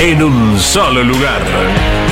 [0.00, 2.07] en un solo lugar.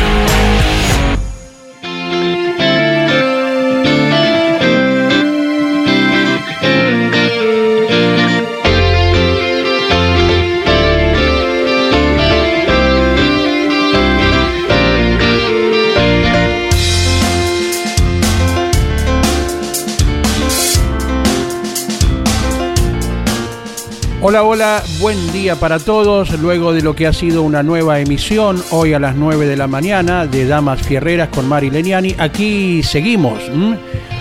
[24.28, 26.36] Hola, hola, buen día para todos.
[26.40, 29.68] Luego de lo que ha sido una nueva emisión, hoy a las 9 de la
[29.68, 33.38] mañana, de Damas Fierreras con Mari Leniani, aquí seguimos.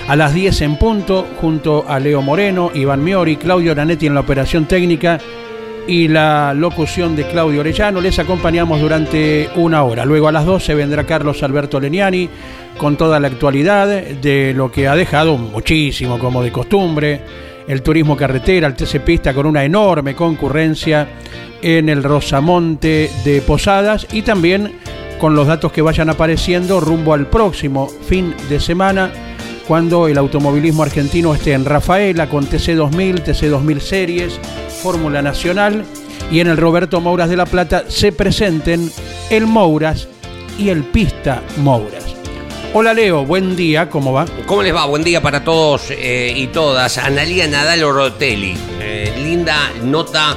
[0.08, 4.20] A las 10 en punto, junto a Leo Moreno, Iván Miori, Claudio Ranetti en la
[4.20, 5.20] operación técnica
[5.88, 8.00] y la locución de Claudio Orellano.
[8.00, 10.06] Les acompañamos durante una hora.
[10.06, 12.30] Luego a las 12 vendrá Carlos Alberto Leniani
[12.78, 17.22] con toda la actualidad de lo que ha dejado muchísimo, como de costumbre
[17.68, 21.08] el turismo carretera, el TC Pista con una enorme concurrencia
[21.62, 24.74] en el Rosamonte de Posadas y también
[25.20, 29.12] con los datos que vayan apareciendo rumbo al próximo fin de semana
[29.68, 34.40] cuando el automovilismo argentino esté en Rafaela con TC2000, TC2000 Series,
[34.84, 35.84] Fórmula Nacional
[36.32, 38.92] y en el Roberto Mouras de la Plata se presenten
[39.30, 40.08] el Mouras
[40.60, 42.05] y el Pista Mouras.
[42.78, 44.26] Hola Leo, buen día, ¿cómo va?
[44.46, 44.86] ¿Cómo les va?
[44.86, 46.98] Buen día para todos eh, y todas.
[46.98, 50.36] Analía Nadal Orotelli, eh, linda nota.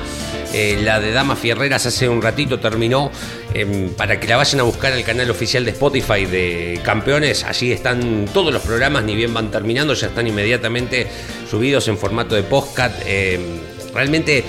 [0.55, 3.11] Eh, la de Damas Fierreras hace un ratito terminó.
[3.53, 7.43] Em, para que la vayan a buscar al canal oficial de Spotify de Campeones.
[7.43, 11.09] Allí están todos los programas, ni bien van terminando, ya están inmediatamente
[11.51, 13.03] subidos en formato de podcast.
[13.05, 13.43] Em,
[13.93, 14.45] realmente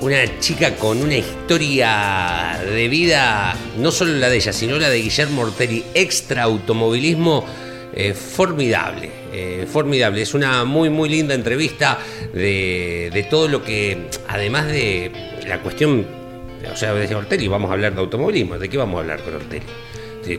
[0.00, 5.00] una chica con una historia de vida, no solo la de ella, sino la de
[5.00, 7.44] Guillermo Ortelli, extra automovilismo,
[7.94, 10.22] eh, formidable, eh, formidable.
[10.22, 11.98] Es una muy, muy linda entrevista
[12.32, 15.10] de, de, todo lo que, además de
[15.46, 16.06] la cuestión,
[16.70, 19.34] o sea, de Ortelli, vamos a hablar de automovilismo, ¿de qué vamos a hablar con
[19.34, 19.64] Ortelli?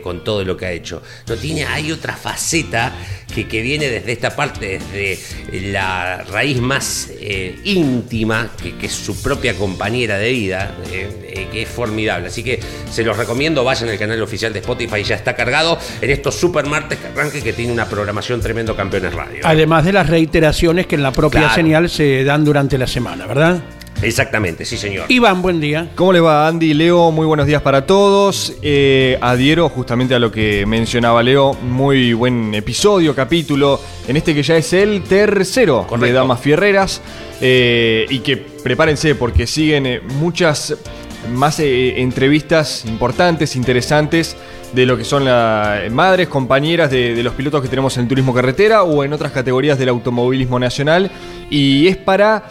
[0.02, 1.02] Con todo lo que ha hecho.
[1.26, 2.92] No tiene, hay otra faceta
[3.34, 5.18] que, que viene desde esta parte, desde
[5.70, 11.62] la raíz más eh, íntima, que, es su propia compañera de vida, eh, eh, que
[11.62, 12.28] es formidable.
[12.28, 12.60] Así que
[12.90, 16.66] se los recomiendo, vayan al canal oficial de Spotify, ya está cargado en estos super
[16.66, 19.40] martes que arranque que tiene una programación tremendo Campeones Radio.
[19.44, 23.62] Además de las reiteraciones que en la propia señal se dan durante la semana, ¿verdad?
[24.02, 25.06] Exactamente, sí señor.
[25.08, 25.90] Iván, buen día.
[25.96, 26.72] ¿Cómo le va Andy?
[26.72, 28.54] Leo, muy buenos días para todos.
[28.62, 34.42] Eh, adhiero justamente a lo que mencionaba Leo, muy buen episodio, capítulo, en este que
[34.44, 37.00] ya es el tercero de Damas Fierreras.
[37.40, 40.76] Eh, y que prepárense porque siguen eh, muchas
[41.32, 44.36] más entrevistas importantes, interesantes
[44.72, 48.08] de lo que son las madres, compañeras de, de, los pilotos que tenemos en el
[48.08, 51.10] turismo carretera o en otras categorías del automovilismo nacional.
[51.50, 52.44] Y es para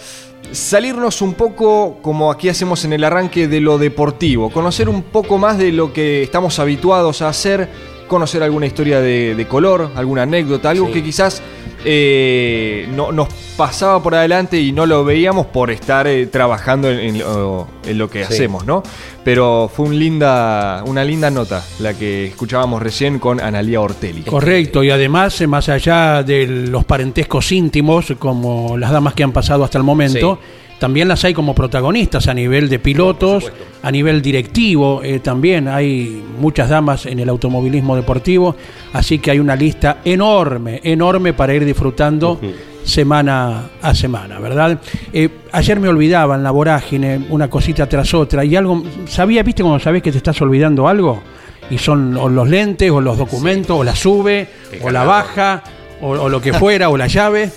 [0.52, 5.38] salirnos un poco, como aquí hacemos en el arranque, de lo deportivo, conocer un poco
[5.38, 7.70] más de lo que estamos habituados a hacer,
[8.08, 11.42] conocer alguna historia de, color, alguna anécdota, algo que quizás
[11.86, 17.20] eh, no, nos pasaba por adelante y no lo veíamos por estar eh, trabajando en,
[17.20, 18.84] lo que hacemos, ¿no?
[19.24, 24.24] Pero fue un linda, una linda nota la que escuchábamos recién con Analía Ortelli.
[24.24, 29.32] Correcto, y además, eh, más allá de los parentescos íntimos, como las damas que han
[29.32, 30.40] pasado hasta el momento,
[30.80, 33.52] también las hay como protagonistas a nivel de pilotos,
[33.82, 38.56] a nivel directivo, eh, también hay muchas damas en el automovilismo deportivo,
[38.94, 42.40] así que hay una lista enorme, enorme para ir disfrutando
[42.84, 44.80] semana a semana, ¿verdad?
[45.12, 49.64] Eh, ayer me olvidaba en la vorágine una cosita tras otra y algo, ¿sabía, viste
[49.64, 51.22] cuando sabes que te estás olvidando algo?
[51.70, 54.48] Y son los lentes o los documentos o la sube
[54.82, 55.64] o la baja
[56.00, 57.52] o lo que fuera o la llave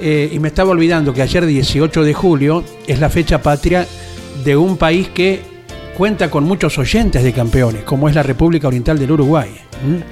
[0.00, 3.86] eh, y me estaba olvidando que ayer 18 de julio es la fecha patria
[4.44, 5.40] de un país que
[5.96, 9.50] cuenta con muchos oyentes de campeones, como es la República Oriental del Uruguay.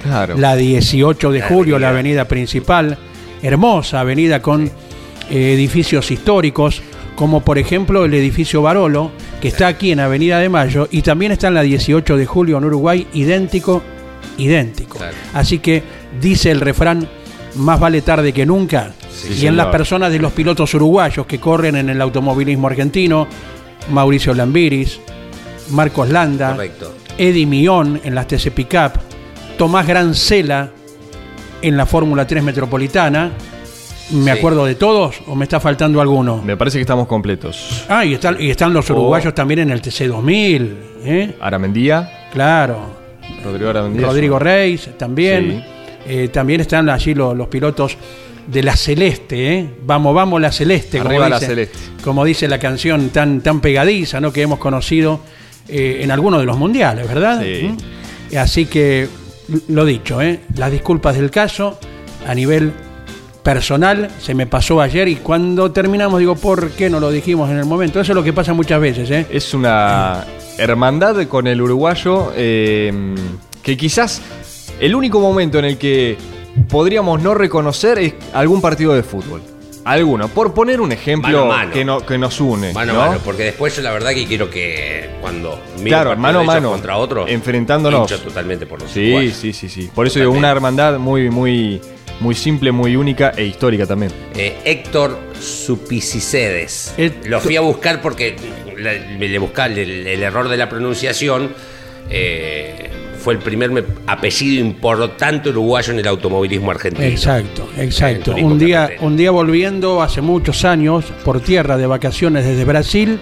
[0.01, 0.37] Claro.
[0.37, 2.97] La 18 de julio, la avenida principal,
[3.41, 4.69] hermosa avenida con eh,
[5.29, 6.81] edificios históricos,
[7.15, 11.31] como por ejemplo el edificio Barolo, que está aquí en Avenida de Mayo, y también
[11.31, 13.83] está en la 18 de julio en Uruguay, idéntico,
[14.37, 14.97] idéntico.
[14.97, 15.15] Claro.
[15.33, 15.83] Así que
[16.21, 17.07] dice el refrán,
[17.55, 18.91] más vale tarde que nunca.
[19.11, 23.27] Sí, y en las personas de los pilotos uruguayos que corren en el automovilismo argentino,
[23.91, 24.99] Mauricio Lambiris,
[25.71, 26.93] Marcos Landa, Correcto.
[27.17, 28.93] Eddie Mion en las TC Pickup,
[29.57, 30.69] Tomás Grancela
[31.61, 33.31] en la Fórmula 3 Metropolitana.
[34.11, 34.37] ¿Me Sí.
[34.37, 36.41] acuerdo de todos o me está faltando alguno?
[36.43, 37.85] Me parece que estamos completos.
[37.87, 38.93] Ah, y están, y están los Oh.
[38.93, 40.75] uruguayos también en el TC 2000.
[41.05, 41.35] ¿eh?
[41.39, 42.79] Aramendía, Claro.
[43.43, 44.07] Rodrigo Aramendía.
[44.07, 45.63] Rodrigo Reis también.
[45.65, 45.72] Sí.
[46.07, 47.97] Eh, también están allí los, los pilotos
[48.47, 49.53] de la Celeste.
[49.59, 49.69] ¿eh?
[49.85, 50.97] Vamos, vamos, la Celeste.
[50.97, 51.77] como Arriba la dice- Celeste.
[52.03, 54.33] Como dice la canción tan, tan pegadiza ¿no?
[54.33, 55.21] que hemos conocido
[55.69, 57.41] eh, en algunos de los mundiales, ¿verdad?
[57.41, 57.69] Sí.
[58.31, 58.35] ¿Mm?
[58.37, 59.07] Así que,
[59.69, 60.41] lo dicho, ¿eh?
[60.57, 61.79] las disculpas del caso
[62.27, 62.73] a nivel
[63.43, 67.57] personal se me pasó ayer y cuando terminamos digo, ¿por qué no lo dijimos en
[67.57, 67.99] el momento?
[67.99, 69.25] Eso es lo que pasa muchas veces, ¿eh?
[69.29, 70.25] Es una
[70.57, 74.21] hermandad con el uruguayo que quizás
[74.79, 76.17] el único momento en el que
[76.69, 79.41] podríamos no reconocer es algún partido de fútbol.
[79.85, 80.29] Alguno.
[80.29, 81.71] Por poner un ejemplo Mano a mano.
[81.73, 82.71] Que, no- que nos une.
[82.71, 83.01] Mano ¿no?
[83.01, 86.43] a mano, porque después yo la verdad que quiero que cuando miro Claro, mano a
[86.43, 88.07] mano, contra otro, enfrentándonos.
[88.23, 89.35] totalmente por los Sí, uruguayos.
[89.35, 89.89] sí, sí, sí.
[89.93, 91.81] Por eso digo, una hermandad muy, muy,
[92.21, 94.13] muy simple, muy única e histórica también.
[94.37, 96.93] Eh, Héctor Supicicedes.
[96.97, 98.35] Et- Lo fui a buscar porque
[98.77, 101.51] le, le buscaba el, el error de la pronunciación.
[102.09, 102.89] eh,
[103.23, 107.07] fue el primer me- apellido importante uruguayo en el automovilismo argentino.
[107.07, 108.35] Exacto, exacto.
[108.35, 113.19] Un día, un día volviendo hace muchos años por tierra de vacaciones desde Brasil,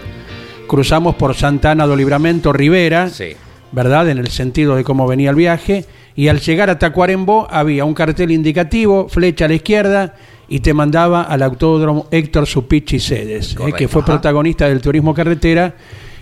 [0.68, 3.34] cruzamos por Santana do Libramento Rivera, Sí.
[3.72, 4.10] ¿verdad?
[4.10, 5.86] En el sentido de cómo venía el viaje.
[6.16, 10.16] Y al llegar a Tacuarembó había un cartel indicativo, flecha a la izquierda,
[10.50, 14.14] y te mandaba al autódromo Héctor Supichi Cedes, eh, que fue Ajá.
[14.14, 15.76] protagonista del turismo carretera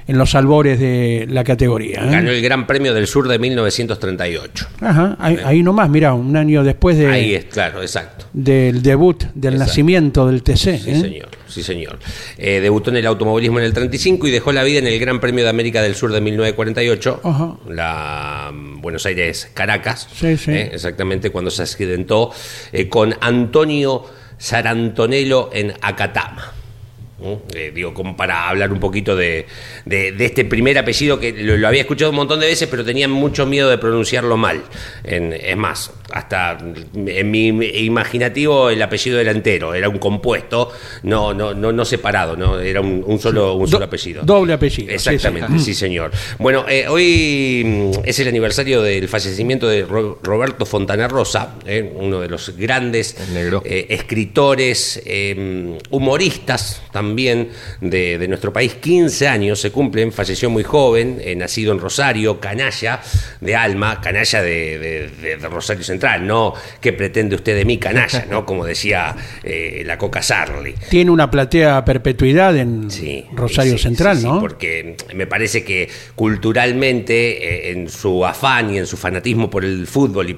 [0.10, 2.00] en los albores de la categoría.
[2.04, 2.10] ¿eh?
[2.10, 4.68] Ganó el Gran Premio del Sur de 1938.
[4.82, 8.26] Ajá, ahí, ahí nomás, mira, un año después de, Ahí es, claro, exacto.
[8.34, 9.70] del debut, del Exacto.
[9.70, 10.56] nacimiento del TC.
[10.58, 11.00] Sí, ¿eh?
[11.00, 12.00] señor, sí, señor.
[12.40, 15.20] Eh, debutó en el automovilismo en el 35 y dejó la vida en el Gran
[15.20, 17.58] Premio de América del Sur de 1948, Ajá.
[17.70, 20.52] la mm, Buenos Aires Caracas, Sí, sí.
[20.54, 22.32] exactamente cuando se accidentó
[22.90, 24.06] con Antonio
[24.40, 26.54] Sarantonello en Acatama.
[27.54, 29.46] Eh, digo, como para hablar un poquito de,
[29.86, 32.86] de- de este primer apellido que lo, lo había escuchado un montón de veces, pero
[32.86, 34.62] tenía mucho miedo de pronunciarlo mal.
[35.04, 36.58] En- es más, hasta
[36.96, 40.72] en mi imaginativo el apellido era entero, era un compuesto,
[41.04, 44.24] no, no, no, no separado, no era un, un solo, un Do- solo apellido.
[44.24, 45.66] doble apellido, Exactamente, sí.
[45.66, 46.12] sí, señor.
[46.38, 51.92] Bueno, eh, hoy mm, es el aniversario del fallecimiento de Ro- Roberto Fontana Rosa, eh,
[51.96, 53.62] uno de los grandes negro.
[53.66, 58.76] eh, escritores, eh, humoristas también de, de nuestro país.
[58.76, 63.02] 15 años se cumplen, falleció muy joven, eh, nacido en Rosario, canalla
[63.42, 67.78] de alma, canalla de, de- de- de Rosario Central, no que pretende usted de mí
[67.78, 68.46] canalla, ¿no?
[68.46, 70.74] Como decía eh, la Coca Sarli.
[70.90, 74.40] Tiene una platea a perpetuidad en Sí, Rosario sí, Central, sí, ¿no?
[74.40, 79.86] porque me parece que culturalmente, eh, en su afán y en su fanatismo por el
[79.88, 80.38] fútbol y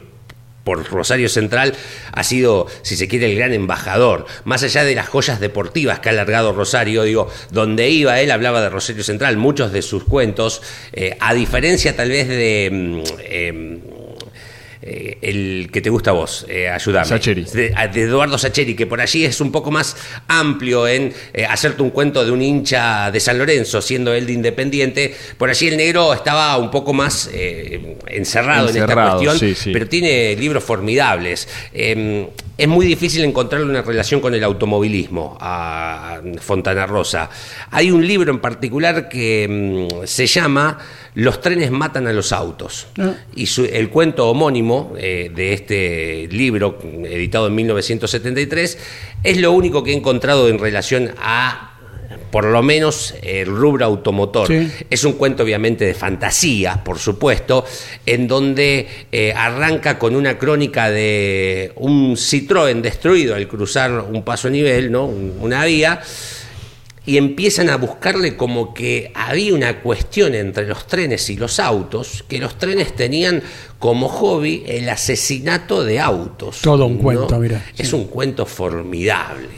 [0.63, 1.73] por Rosario Central,
[2.11, 4.25] ha sido, si se quiere, el gran embajador.
[4.43, 8.61] Más allá de las joyas deportivas que ha alargado Rosario, digo, donde iba él hablaba
[8.61, 10.61] de Rosario Central, muchos de sus cuentos,
[10.93, 12.69] eh, a diferencia tal vez de...
[12.71, 14.00] mm, em,
[14.81, 17.05] eh, el que te gusta a vos, eh, ayúdame.
[17.05, 17.43] Sacheri.
[17.45, 19.95] De, a- de Eduardo Sacheri, que por allí es un poco más
[20.27, 24.33] amplio en eh, hacerte un cuento de un hincha de San Lorenzo, siendo él de
[24.33, 25.13] Independiente.
[25.37, 29.55] Por allí el negro estaba un poco más eh, encerrado, en esta Encerrado, cuestión, sí,
[29.55, 29.71] sí.
[29.71, 31.47] pero tiene libros formidables.
[32.61, 37.27] Es muy difícil encontrarle una relación con el automovilismo a Fontana Rosa.
[37.71, 40.77] Hay un libro en particular que mm, se llama
[41.15, 42.85] Los trenes matan a los autos.
[42.99, 43.13] Ah.
[43.35, 48.77] Y su- el cuento homónimo eh, de este libro, editado en 1973,
[49.23, 51.70] es lo único que he encontrado en relación a
[52.31, 54.47] por lo menos el rubro automotor.
[54.47, 54.71] Sí.
[54.89, 57.65] Es un cuento obviamente de fantasía, por supuesto,
[58.05, 64.47] en donde eh, arranca con una crónica de un Citroën destruido al cruzar un paso
[64.47, 65.05] a nivel, ¿no?
[65.05, 66.01] Un- una vía,
[67.03, 72.23] y empiezan a buscarle como que había una cuestión entre los trenes y los autos,
[72.27, 73.41] que los trenes tenían
[73.79, 76.59] como hobby el asesinato de autos.
[76.61, 77.01] Todo un ¿no?
[77.03, 77.65] cuento, mirá.
[77.75, 79.49] Es un cuento formidable.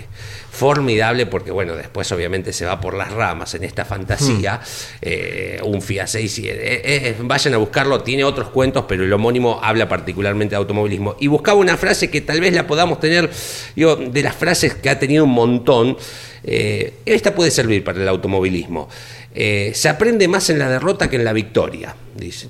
[0.53, 4.61] Formidable porque, bueno, después obviamente se va por las ramas en esta fantasía.
[5.01, 9.59] Eh, un Fiat 6, eh, eh, vayan a buscarlo, tiene otros cuentos, pero el homónimo
[9.63, 11.15] habla particularmente de automovilismo.
[11.19, 13.31] Y buscaba una frase que tal vez la podamos tener,
[13.75, 15.97] digo, de las frases que ha tenido un montón,
[16.43, 18.89] esta puede servir para el automovilismo.
[19.33, 22.47] se aprende más en la derrota que en la victoria, dice.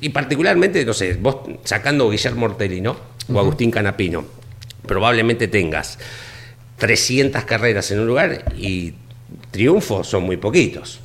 [0.00, 2.96] y particularmente, no sé, vos sacando Guillermo Ortelli, ¿no?
[3.32, 4.24] O Agustín Canapino,
[4.86, 5.98] probablemente tengas
[6.80, 8.94] 300 carreras en un lugar y
[9.52, 11.00] triunfos son muy poquitos.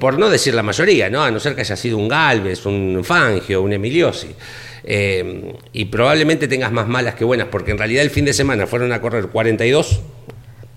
[0.00, 1.22] Por no decir la mayoría, ¿no?
[1.22, 4.28] A no ser que haya sido un Galvez, un Fangio, un Emiliosi.
[4.84, 8.66] Eh, y probablemente tengas más malas que buenas, porque en realidad el fin de semana
[8.66, 10.00] fueron a correr 42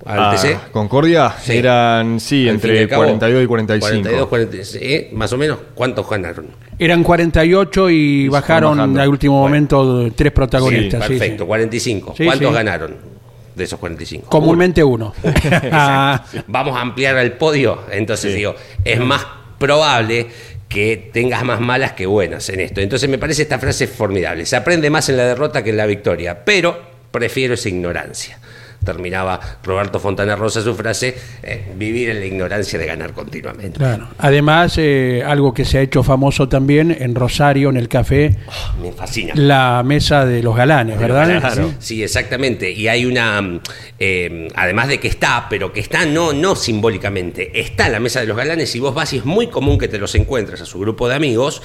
[0.06, 0.72] al ah, TC.
[0.72, 4.30] Concordia eran, sí, entre 42 y 45.
[4.30, 5.10] 42, ¿eh?
[5.14, 6.48] Más o menos, ¿cuántos ganaron?
[6.78, 11.08] Eran 48 y, bajaron al último momento tres protagonistas.
[11.08, 12.16] perfecto, 45.
[12.18, 13.19] ¿Cuántos ganaron?
[13.60, 14.30] De esos 45.
[14.30, 15.14] Comúnmente uno.
[15.72, 16.26] Ah.
[16.48, 17.84] Vamos a ampliar el podio.
[17.92, 19.26] Entonces digo, es más
[19.58, 20.28] probable
[20.68, 22.82] que tengas más malas que buenas en esto.
[22.82, 24.46] Entonces me parece esta frase formidable.
[24.46, 26.80] Se aprende más en la derrota que en la victoria, pero
[27.12, 28.40] prefiero esa ignorancia
[28.84, 33.78] terminaba Roberto Fontana Rosa su frase, eh, vivir en la ignorancia de ganar continuamente.
[33.78, 34.08] Claro.
[34.18, 38.82] Además, eh, algo que se ha hecho famoso también en Rosario, en el café, oh,
[38.82, 39.34] me fascina.
[39.36, 41.40] La mesa de los galanes, ¿verdad?
[41.40, 41.74] Claro.
[41.80, 42.72] Sí, exactamente.
[42.72, 43.60] Y hay una,
[44.00, 48.28] eh, además de que está, pero que está no, no simbólicamente, está la mesa de
[48.28, 50.80] los galanes y vos vas y es muy común que te los encuentres a su
[50.80, 51.62] grupo de amigos.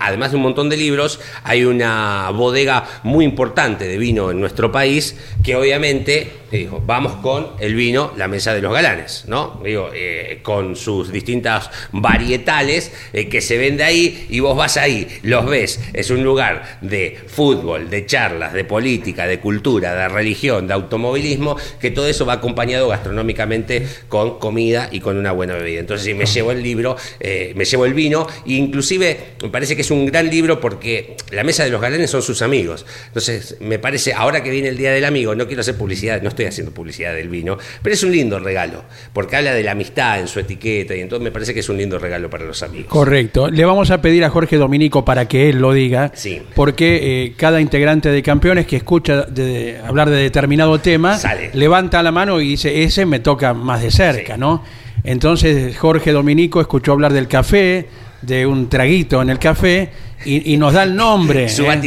[0.00, 4.70] además de un montón de libros, hay una bodega muy importante de vino en nuestro
[4.70, 6.07] país que obviamente
[6.50, 9.60] dijo, vamos con el vino, la mesa de los galanes, ¿no?
[9.62, 15.06] Digo, eh, con sus distintas varietales eh, que se vende ahí y vos vas ahí,
[15.22, 20.66] los ves, es un lugar de fútbol, de charlas, de política, de cultura, de religión,
[20.66, 25.80] de automovilismo, que todo eso va acompañado gastronómicamente con comida y con una buena bebida.
[25.80, 29.76] Entonces, si me llevo el libro, eh, me llevo el vino, e inclusive me parece
[29.76, 32.86] que es un gran libro porque la mesa de los galanes son sus amigos.
[33.08, 36.28] Entonces, me parece, ahora que viene el Día del Amigo, no quiero hacer publicidad, no
[36.28, 40.20] estoy haciendo publicidad del vino, pero es un lindo regalo, porque habla de la amistad
[40.20, 42.88] en su etiqueta y entonces me parece que es un lindo regalo para los amigos.
[42.88, 43.48] Correcto.
[43.48, 46.12] Le vamos a pedir a Jorge Dominico para que él lo diga,
[46.54, 51.18] porque eh, cada integrante de campeones que escucha de, hablar de determinado tema,
[51.54, 54.62] levanta la mano y dice, ese me toca más de cerca, ¿no?
[55.04, 57.86] Entonces Jorge Dominico escuchó hablar del café,
[58.22, 59.90] de un traguito en el café
[60.24, 61.48] y, nos da el nombre.
[61.48, 61.80] Su ¿eh?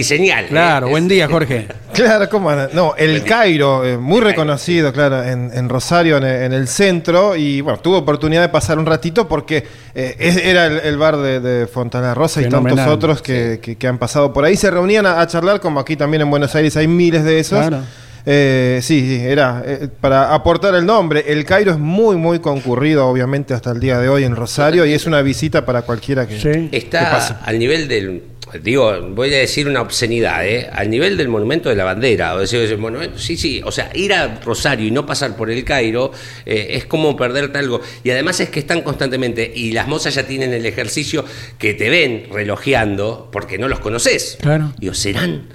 [0.48, 1.68] Claro, buen día, Jorge.
[1.94, 7.36] Claro, ¿cómo No, el Cairo, eh, muy reconocido, claro, en, Rosario, en, el centro.
[7.36, 12.14] Y bueno, tuve oportunidad de pasar un ratito porque eh, era el, bar de, Fontana
[12.14, 14.56] Rosa y tantos otros que, han pasado por ahí.
[14.56, 17.60] Se reunían a, charlar, como aquí también en Buenos Aires hay miles de esos.
[17.60, 17.84] Claro.
[18.26, 21.26] Eh, sí, sí, era eh, para aportar el nombre.
[21.28, 24.94] El Cairo es muy, muy concurrido, obviamente, hasta el día de hoy en Rosario y
[24.94, 28.24] es una visita para cualquiera que, Está al nivel del.
[28.62, 30.70] Digo, voy a decir una obscenidad, ¿eh?
[30.74, 32.36] Al nivel del monumento de la bandera.
[32.36, 33.62] O decir, monumento, sí, sí.
[33.64, 36.12] O sea, ir a Rosario y no pasar por el Cairo
[36.46, 37.80] eh, es como perderte algo.
[38.04, 39.50] Y además es que están constantemente.
[39.56, 41.24] Y las mozas ya tienen el ejercicio
[41.58, 44.38] que te ven relojeando porque no los conoces.
[44.42, 44.74] Claro.
[44.78, 45.48] Digo, ¿serán?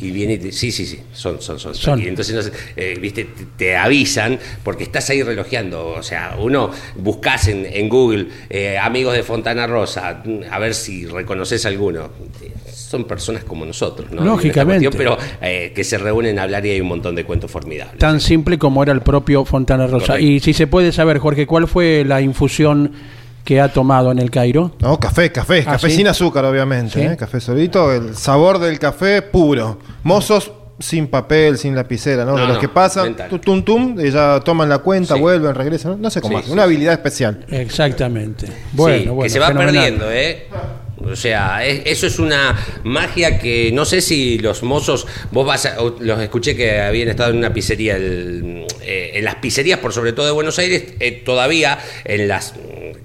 [0.00, 2.00] Y viene y sí, sí, sí, son, son, son.
[2.00, 5.88] Y entonces, eh, viste, te, avisan porque estás ahí relojeando.
[5.88, 11.06] O sea, uno buscas en, en Google eh, amigos de Fontana Rosa, a ver si
[11.06, 12.10] reconoces alguno.
[12.66, 14.24] Son personas como nosotros, ¿no?
[14.24, 14.90] Lógicamente.
[14.90, 17.98] pero eh, que se reúnen a hablar y hay un montón de cuentos formidables.
[17.98, 20.18] Tan simple como era el propio Fontana Rosa.
[20.18, 22.92] Y si se puede saber, Jorge, ¿cuál fue la infusión?
[23.50, 24.70] Que ha tomado en el Cairo?
[24.78, 27.04] No, café, café, ah, café sin azúcar, obviamente.
[27.04, 27.16] ¿eh?
[27.16, 29.80] Café solito, el sabor del café puro.
[30.04, 32.36] Mozos sin papel, sin lapicera, ¿no?
[32.36, 36.40] de los que pasan, tum, tum, ya toman la cuenta, vuelven, regresan, no, sé cómo
[36.48, 37.44] Una habilidad especial.
[37.48, 38.46] Exactamente.
[38.70, 39.24] Bueno, bueno.
[39.24, 40.46] Que se va perdiendo, ¿eh?
[41.04, 45.76] O sea, eso es una magia que no sé si los mozos, vos vas a,
[45.80, 48.66] los escuché que habían estado en una pizzería, eh,
[49.14, 52.54] en las pizzerías por sobre todo de Buenos Aires, eh, todavía en las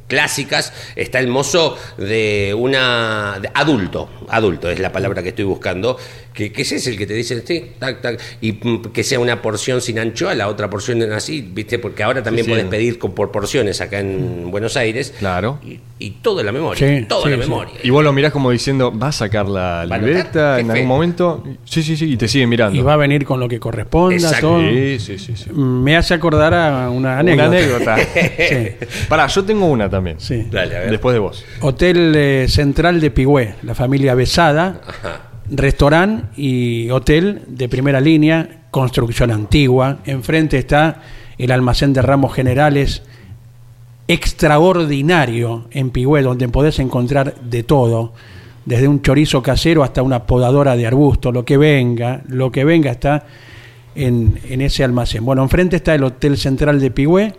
[0.07, 5.97] clásicas está el mozo de una adulto, adulto es la palabra que estoy buscando,
[6.33, 9.41] que, ese es el que te dice, sí, tac, tac, y mm, que sea una
[9.41, 11.79] porción sin anchoa, la otra porción así, ¿viste?
[11.79, 15.13] Porque ahora también puedes pedir por porciones acá en Buenos Aires.
[15.17, 15.59] Claro.
[15.63, 17.75] Y, y todo en la memoria, todo en la memoria.
[17.85, 21.43] Y vos lo mirás como diciendo, ¿va a sacar la libreta en algún momento?
[21.65, 22.77] Sí, sí, sí, y te siguen mirando.
[22.77, 24.59] Y va a venir con lo que corresponda, todo.
[24.59, 27.47] Sí, sí, sí, Me hace acordar a una anécdota.
[27.47, 27.97] Una anécdota.
[29.09, 30.19] Pará, yo tengo una también.
[30.19, 30.47] Sí.
[30.49, 30.91] Dale, a ver.
[30.91, 31.45] Después de vos.
[31.61, 34.81] Hotel eh, Central de Pigüé, la familia Besada.
[34.87, 39.99] Ajá restaurante y hotel de primera línea construcción antigua.
[40.05, 41.01] Enfrente está
[41.37, 43.03] el almacén de ramos generales
[44.07, 48.13] extraordinario en Pigüé, donde podés encontrar de todo,
[48.65, 52.91] desde un chorizo casero hasta una podadora de arbusto, lo que venga, lo que venga
[52.91, 53.25] está
[53.95, 55.23] en, en ese almacén.
[55.23, 57.33] Bueno, enfrente está el Hotel Central de Pigüé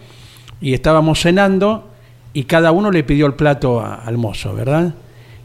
[0.61, 1.91] y estábamos cenando
[2.33, 4.95] y cada uno le pidió el plato al mozo, ¿verdad?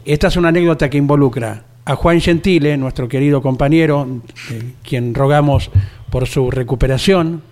[0.04, 4.06] Esta es una anécdota que involucra a Juan Gentile, nuestro querido compañero,
[4.50, 5.70] eh, quien rogamos
[6.10, 7.42] por su recuperación,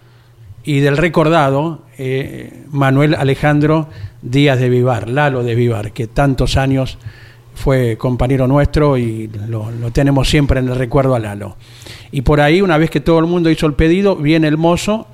[0.65, 3.89] y del recordado eh, Manuel Alejandro
[4.23, 6.99] Díaz de Vivar, Lalo de Vivar, que tantos años
[7.55, 11.57] fue compañero nuestro y lo, tenemos siempre en el recuerdo a Lalo.
[12.11, 15.07] Y por ahí, una vez que todo el mundo hizo el pedido, viene el mozo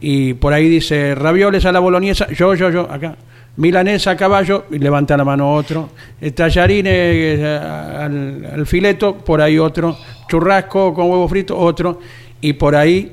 [0.00, 3.16] y por ahí dice, ravioles a la boloñesa, yo, yo, yo, acá.
[3.56, 5.90] Milanesa a caballo, y levanta la mano otro.
[6.20, 9.96] Eh, Tallarines eh, al, al fileto, por ahí otro.
[10.28, 12.00] Churrasco con huevo frito, otro.
[12.40, 13.12] Y por ahí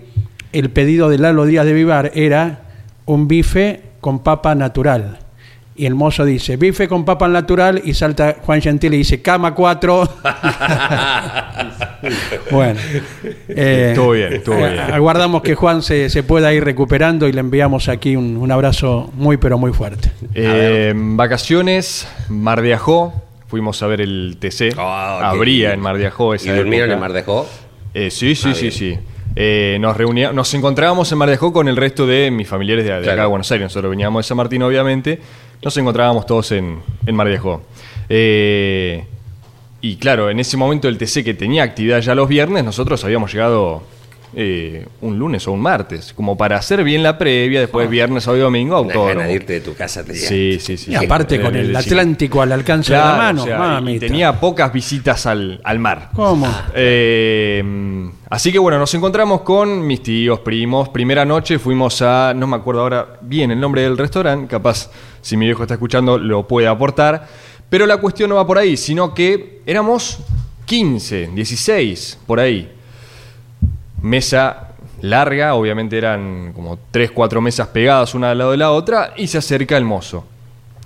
[0.53, 2.62] el pedido de Lalo Díaz de Vivar era
[3.05, 5.20] un bife con papa natural.
[5.75, 9.55] Y el mozo dice, bife con papa natural, y salta Juan Gentile y dice, cama
[9.55, 10.10] 4.
[12.51, 12.79] bueno,
[13.48, 14.79] eh, Estuvo bien, estuvo eh, bien.
[14.93, 19.12] aguardamos que Juan se, se pueda ir recuperando y le enviamos aquí un, un abrazo
[19.15, 20.12] muy, pero muy fuerte.
[20.34, 23.13] Eh, vacaciones, Mar de Ajó.
[23.48, 24.75] Fuimos a ver el TC.
[24.77, 25.74] Ah, qué Habría lindo.
[25.74, 27.48] en Mar de Ajó ¿Y durmieron en Mar de Ajó?
[27.93, 28.98] Eh, sí, sí, Ah, sí, sí.
[29.35, 32.85] Eh, nos reuníamos, nos encontrábamos en Mar de Ajó con el resto de mis familiares
[32.85, 33.65] de, de acá de Buenos Aires.
[33.65, 35.19] Nosotros veníamos de San Martín, obviamente.
[35.63, 37.61] Nos encontrábamos todos en, en Mar de Ajó.
[38.09, 39.05] Eh,
[39.81, 43.31] y claro, en ese momento el TC que tenía actividad ya los viernes, nosotros habíamos
[43.31, 43.83] llegado
[44.33, 48.39] eh, un lunes o un martes, como para hacer bien la previa, después viernes, sábado
[48.39, 50.91] y domingo, de irte de tu casa te Sí, sí, sí.
[50.91, 51.41] Y aparte sí.
[51.41, 51.89] con el Sí.
[51.89, 54.07] Atlántico al alcance de la mano, o sea, y mamita.
[54.07, 56.09] tenía pocas visitas al, al mar.
[56.15, 56.47] ¿Cómo?
[56.73, 60.89] Eh, así que bueno, nos encontramos con mis tíos, primos.
[60.89, 64.89] Primera noche fuimos a, no me acuerdo ahora bien el nombre del restaurante, capaz
[65.21, 67.27] si mi viejo está escuchando lo puede aportar.
[67.69, 70.19] Pero la cuestión no va por ahí, sino que éramos
[70.65, 72.69] 15, 16, por ahí.
[74.01, 74.67] Mesa
[75.01, 79.27] larga, obviamente eran como 3, 4 mesas pegadas una al lado de la otra, y
[79.27, 80.25] se acerca el mozo.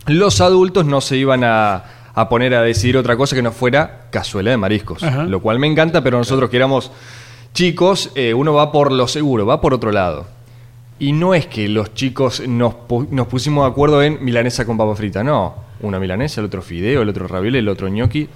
[0.08, 4.06] Los adultos no se iban a, a poner a decidir otra cosa que no fuera
[4.12, 5.24] cazuela de mariscos, Ajá.
[5.24, 6.92] lo cual me encanta, pero nosotros que éramos
[7.54, 10.28] chicos, eh, uno va por lo seguro, va por otro lado.
[11.00, 14.78] Y no es que los chicos nos, pu- nos pusimos de acuerdo en milanesa con
[14.78, 15.56] papa frita, no.
[15.82, 18.30] Una milanesa, el otro fideo, el otro ravioli, el otro gnocchi.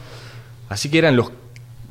[0.67, 1.31] Así que eran los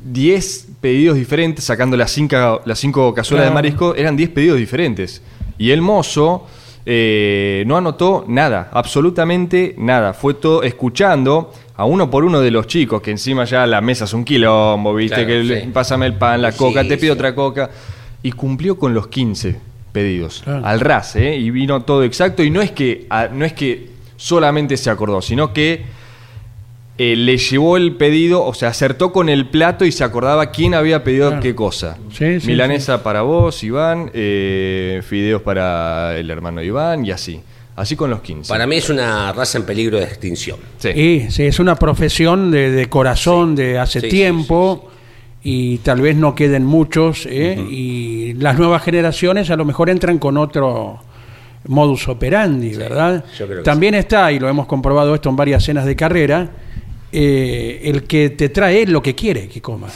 [0.04, 3.50] 10 pedidos diferentes, sacando las 5 las cinco cazuelas Claro.
[3.50, 5.22] de marisco, eran 10 pedidos diferentes.
[5.58, 6.46] Y el mozo
[6.90, 10.14] eh, no anotó nada, absolutamente nada.
[10.14, 14.04] Fue todo escuchando a uno por uno de los chicos, que encima ya la mesa
[14.04, 15.66] es un quilombo, viste, Claro, que le- sí.
[15.72, 17.18] pásame el pan, la Sí, coca, te pido sí.
[17.18, 17.70] otra coca.
[18.22, 19.56] Y cumplió con los 15
[19.92, 20.64] pedidos, Claro.
[20.66, 21.36] al ras, ¿eh?
[21.36, 22.42] Y vino todo exacto.
[22.42, 25.82] Y no es que, a- no es que solamente se acordó, sino que
[26.98, 30.74] eh, le llevó el pedido, o sea, acertó con el plato y se acordaba quién
[30.74, 31.42] había pedido Claro.
[31.42, 31.96] qué cosa.
[32.12, 37.40] Sí, sí, Milanesa para vos, Iván, eh, fideos para el hermano Iván y así.
[37.76, 38.48] Así con los 15.
[38.48, 40.58] Para mí es una raza en peligro de extinción.
[40.78, 40.88] Sí.
[40.88, 44.90] Y sí, es una profesión de, de corazón de hace Sí, sí, tiempo
[45.44, 47.56] y tal vez no queden muchos ¿eh?
[47.70, 50.98] y las nuevas generaciones a lo mejor entran con otro
[51.68, 53.24] modus operandi, ¿verdad?
[53.38, 56.50] yo creo que También está, y lo hemos comprobado esto en varias cenas de carrera,
[57.12, 59.94] eh, el que te trae lo que quiere que comas,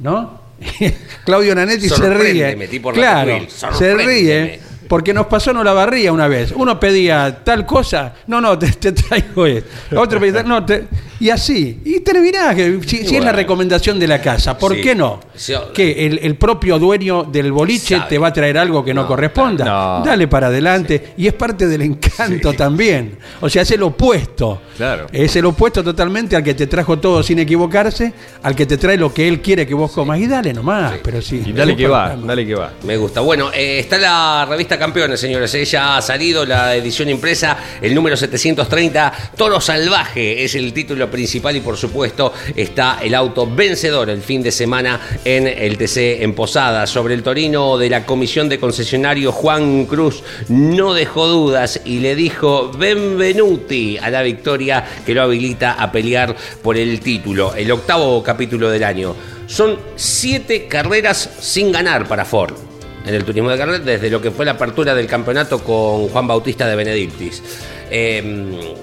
[0.00, 0.44] ¿no?
[1.24, 2.68] Claudio Nanetti se ríe.
[2.68, 4.60] Tipo Claro, se ríe
[4.94, 6.52] porque nos pasó no la barría una vez.
[6.54, 10.00] Uno pedía tal cosa, no, no, te, te traigo esto.
[10.00, 10.84] Otro pedía, no, te-
[11.18, 11.80] y así.
[11.84, 14.82] Y terminás, que si, si es la recomendación de la casa, ¿por Sí.
[14.82, 15.18] qué no?
[15.34, 18.08] Sí, que el, el propio dueño del boliche Sabe.
[18.08, 19.64] te va a traer algo que no, No, corresponda.
[19.64, 20.04] No.
[20.04, 21.14] Dale para adelante.
[21.16, 23.16] Y es parte del encanto también.
[23.40, 24.60] O sea, es el opuesto.
[24.76, 25.06] Claro.
[25.12, 28.12] Es el opuesto totalmente al que te trajo todo sin equivocarse,
[28.44, 30.20] al que te trae lo que él quiere que vos comas.
[30.20, 31.42] Y dale nomás, pero sí.
[31.44, 32.70] Y dale que va, dale que va.
[32.84, 33.20] Me gusta.
[33.22, 35.54] Bueno, eh, está la revista Campeones, señores.
[35.54, 39.30] Ella ha salido, la edición impresa, el número 730.
[39.34, 44.42] Toro Salvaje es el título principal y, por supuesto, está el auto vencedor el fin
[44.42, 46.86] de semana en el TC en Posada.
[46.86, 52.14] Sobre el Torino de la Comisión de Concesionario, Juan Cruz no dejó dudas y le
[52.14, 57.54] dijo benvenuti a la victoria que lo habilita a pelear por el título.
[57.54, 59.16] El octavo capítulo del año.
[59.46, 62.73] Son siete carreras sin ganar para Ford
[63.04, 66.26] en el turismo de carrera desde lo que fue la apertura del campeonato con Juan
[66.26, 67.42] Bautista de Benedictis.
[67.90, 68.74] Eh,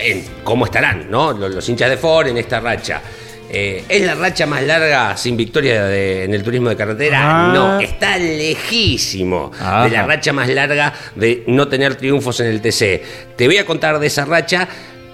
[0.00, 1.32] en cómo estarán ¿no?
[1.32, 3.02] los, los hinchas de Ford en esta racha.
[3.50, 7.18] Eh, ¿Es la racha más larga sin victoria de- en el turismo de carretera?
[7.22, 7.52] Ah.
[7.54, 9.50] No, está lejísimo
[9.84, 13.02] de la racha más larga de no tener triunfos en el TC.
[13.36, 14.68] Te voy a contar de esa racha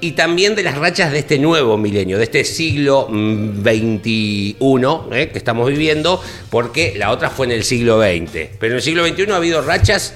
[0.05, 5.31] y también de las rachas de este nuevo milenio, de este siglo mm, XXI eh,
[5.33, 8.51] que estamos viviendo, porque la otra fue en el siglo XX.
[8.61, 10.15] Pero en el siglo XXI ha habido rachas,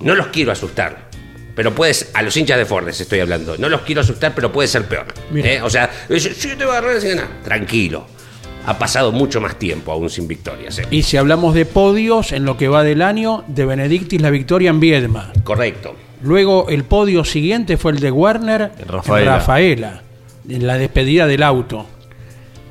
[0.00, 1.10] no los quiero asustar.
[1.54, 4.68] Pero puedes, a los hinchas de Fordes estoy hablando, no los quiero asustar, pero puede
[4.68, 5.04] ser peor.
[5.34, 5.60] ¿eh?
[5.62, 7.42] O sea, dice, siete barreras sin ganar.
[7.44, 8.06] Tranquilo.
[8.64, 10.78] Ha pasado mucho más tiempo aún sin victorias.
[10.78, 10.86] ¿eh?
[10.90, 14.70] Y si hablamos de podios, en lo que va del año, de Benedictis la victoria
[14.70, 15.30] en Viedma.
[15.44, 15.94] Correcto.
[16.26, 19.36] Luego el podio siguiente fue el de Werner Rafaela.
[19.36, 20.02] Rafaela,
[20.48, 21.86] en la despedida del auto.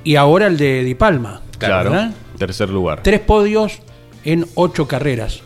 [0.03, 1.41] Y ahora el de Di Palma.
[1.57, 1.89] Claro.
[1.91, 2.11] ¿verdad?
[2.37, 2.99] Tercer lugar.
[3.01, 3.79] Tres podios
[4.25, 5.41] en ocho carreras.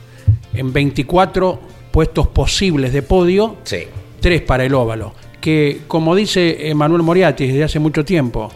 [0.54, 1.60] En 24
[1.92, 3.84] puestos posibles de podio, Sí.
[4.20, 5.14] tres para el óvalo.
[5.40, 8.52] Que, como dice Manuel Moriarty desde hace mucho tiempo,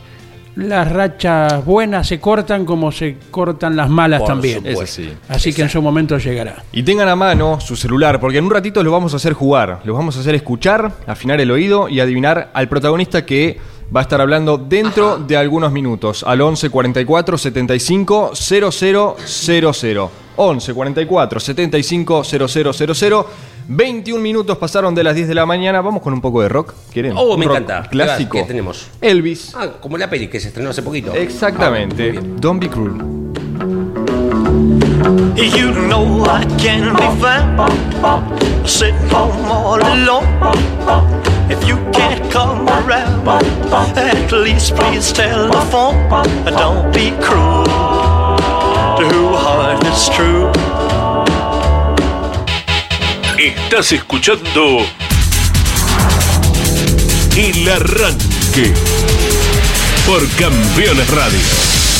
[0.56, 4.58] las rachas buenas se cortan como se cortan las malas Por también.
[4.58, 4.84] supuesto.
[4.84, 5.13] Es así.
[5.28, 6.63] Así que en su momento llegará.
[6.72, 9.80] Y tengan a mano su celular, porque en un ratito los vamos a hacer jugar,
[9.84, 13.58] los vamos a hacer escuchar, afinar el oído y adivinar al protagonista que
[13.96, 20.10] va a estar hablando dentro de algunos minutos, al 11 44 75 0000.
[20.36, 23.26] 11 44 75 0000.
[23.67, 25.82] 21 minutos pasaron de las 10 de la mañana.
[25.82, 26.73] Vamos con un poco de rock.
[26.91, 27.13] ¿Quieren?
[27.15, 27.89] Oh, me Un rock encanta.
[27.89, 28.38] Clásico.
[28.38, 28.88] ¿Qué tenemos?
[29.02, 29.54] Elvis.
[29.56, 31.13] Ah, como la peli que se estrenó hace poquito.
[31.13, 32.15] Exactamente.
[32.17, 32.21] Ah.
[32.39, 32.93] Don't be cruel.
[35.36, 40.28] You know I can be found sitting home all alone.
[41.49, 43.28] If you can't come around,
[43.97, 45.97] at least please tell the phone.
[46.45, 50.52] Don't be cruel to who heart is true.
[53.44, 54.78] Estás escuchando
[57.36, 58.74] El Arranque
[60.06, 61.93] por Campeones Radio.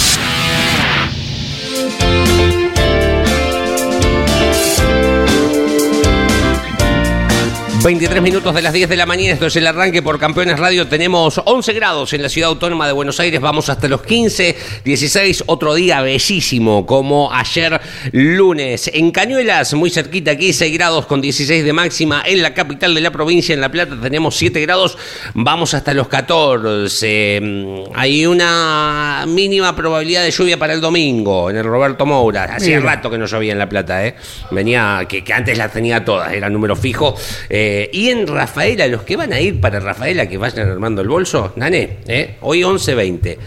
[7.84, 10.88] 23 minutos de las 10 de la mañana, esto es el arranque por Campeones Radio.
[10.88, 15.43] Tenemos 11 grados en la ciudad autónoma de Buenos Aires, vamos hasta los 15, 16,
[15.48, 17.82] otro día bellísimo como ayer
[18.13, 18.89] lunes.
[18.93, 22.24] En Cañuelas, muy cerquita aquí, 6 grados con 16 de máxima.
[22.26, 24.98] En la capital de la provincia, en La Plata, tenemos 7 grados,
[25.34, 27.41] vamos hasta los 14.
[27.41, 32.46] Mm, Hay una mínima probabilidad de lluvia para el domingo en el Roberto Moura.
[32.46, 34.15] Hacía rato que no llovía en La Plata, ¿eh?
[34.52, 37.13] Venía, que, que antes las tenía todas, era número fijo.
[37.50, 41.08] Eh, y en Rafaela, los que van a ir para Rafaela, que vayan armando el
[41.08, 42.36] bolso, Nané, ¿eh?
[42.42, 43.38] hoy 11.20.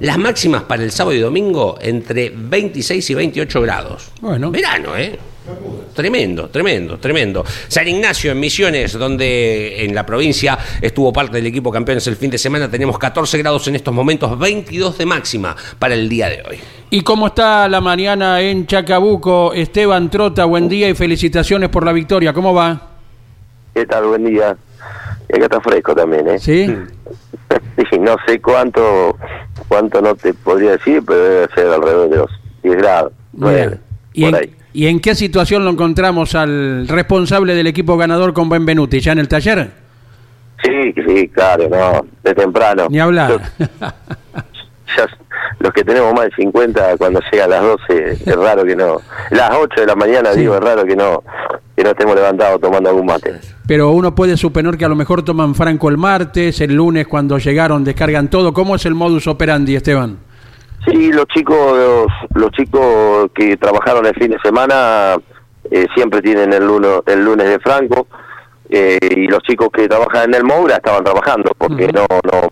[0.00, 4.10] Las máximas para el sábado y domingo entre 26 y 28 grados.
[4.20, 4.50] Bueno.
[4.50, 5.16] Verano, ¿eh?
[5.94, 7.44] Tremendo, tremendo, tremendo.
[7.68, 12.30] San Ignacio en Misiones, donde en la provincia estuvo parte del equipo campeones el fin
[12.30, 16.42] de semana, tenemos 14 grados en estos momentos, 22 de máxima para el día de
[16.48, 16.58] hoy.
[16.90, 19.52] ¿Y cómo está la mañana en Chacabuco?
[19.52, 22.32] Esteban Trota, buen día y felicitaciones por la victoria.
[22.32, 22.91] ¿Cómo va?
[23.74, 24.04] ¿Qué tal?
[24.04, 24.56] Buen día.
[25.28, 26.38] Y acá está fresco también, ¿eh?
[26.38, 26.74] ¿Sí?
[27.90, 29.16] Sí, no sé cuánto
[29.68, 32.30] cuánto no te podría decir, pero debe ser alrededor de los
[32.62, 33.80] 10 grados, 9, Bien.
[34.12, 34.56] ¿Y por en, ahí.
[34.74, 39.00] ¿Y en qué situación lo encontramos al responsable del equipo ganador con Benvenuti?
[39.00, 39.70] ¿Ya en el taller?
[40.62, 42.86] Sí, sí, claro, no, de temprano.
[42.90, 43.40] Ni hablar.
[44.94, 45.08] Ya,
[45.58, 49.00] los que tenemos más de 50, cuando llega a las 12, es raro que no.
[49.30, 51.22] Las 8 de la mañana, digo, es raro que no
[51.76, 53.40] que no estemos levantados tomando algún mate.
[53.66, 57.38] Pero uno puede suponer que a lo mejor toman Franco el martes, el lunes cuando
[57.38, 58.52] llegaron descargan todo.
[58.52, 60.18] ¿Cómo es el modus operandi, Esteban?
[60.86, 65.16] Sí, los chicos, los, los chicos que trabajaron el fin de semana
[65.70, 68.08] eh, siempre tienen el lunes, el lunes de Franco
[68.68, 72.50] eh, y los chicos que trabajan en el Moura estaban trabajando porque no, no,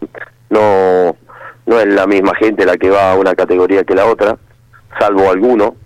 [0.50, 1.16] no,
[1.70, 4.36] no es la misma gente la que va a una categoría que la otra,
[4.98, 5.76] salvo alguno,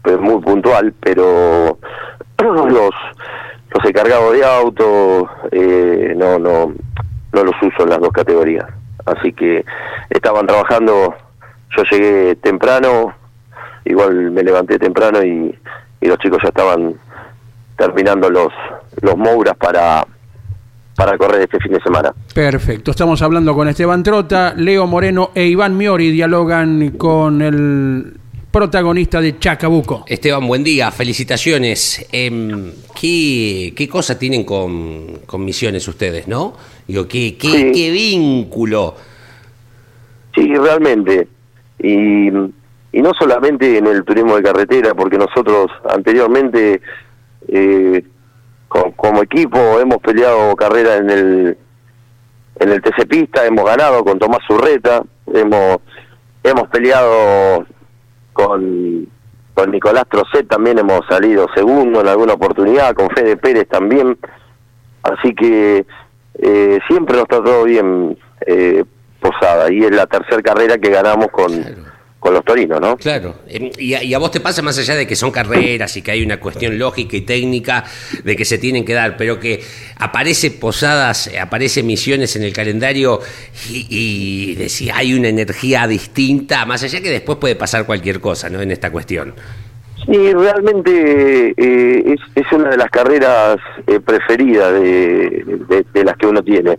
[0.00, 1.76] pues muy puntual, pero
[2.38, 2.90] los
[3.70, 6.72] los encargados de auto eh, no, no,
[7.32, 8.64] no los uso en las dos categorías,
[9.06, 9.64] así que
[10.08, 11.16] estaban trabajando
[11.76, 13.12] yo llegué temprano,
[13.84, 15.58] igual me levanté temprano y,
[16.00, 16.94] y los chicos ya estaban
[17.76, 18.52] terminando los
[19.02, 20.06] los Mouras para
[20.98, 22.12] para correr este fin de semana.
[22.34, 22.90] Perfecto.
[22.90, 28.14] Estamos hablando con Esteban Trota, Leo Moreno e Iván Miori dialogan con el
[28.50, 30.04] protagonista de Chacabuco.
[30.08, 32.04] Esteban, buen día, felicitaciones.
[32.10, 36.54] Em, ¿qué, ¿Qué cosa tienen con, con misiones ustedes, no?
[36.88, 37.72] Digo, ¿qué, qué, Sí.
[37.72, 38.96] qué vínculo?
[40.34, 41.28] Sí, realmente.
[41.78, 46.80] Y, y no solamente en el turismo de carretera, porque nosotros anteriormente
[47.46, 48.02] eh,
[48.68, 51.58] co- como equipo hemos peleado carrera en el
[52.60, 55.02] en el TC Pista, hemos ganado con Tomás Urreta,
[55.32, 55.78] hemos
[56.42, 57.64] hemos peleado
[58.32, 59.06] con,
[59.54, 64.18] con Nicolás Trocet, también hemos salido segundo en alguna oportunidad, con Fede Pérez también,
[65.02, 65.86] así que
[66.40, 68.84] eh, siempre nos trató bien eh,
[69.20, 71.52] Posada, y es la tercera carrera que ganamos con,
[72.18, 72.96] con los torinos, ¿no?
[72.96, 75.96] Claro, Em, y a, y a vos te pasa más allá de que son carreras
[75.96, 77.84] y que hay una cuestión lógica y técnica
[78.24, 79.62] de que se tienen que dar, pero que
[79.96, 83.20] aparece Posadas, eh, aparece Misiones en el calendario
[83.70, 88.50] y, y decís, hay una energía distinta, más allá que después puede pasar cualquier cosa,
[88.50, 88.60] ¿no?
[88.60, 89.34] En esta cuestión.
[90.06, 96.16] Sí, realmente eh, es, es una de las carreras eh, preferidas de, de- de las
[96.16, 96.78] que uno tiene.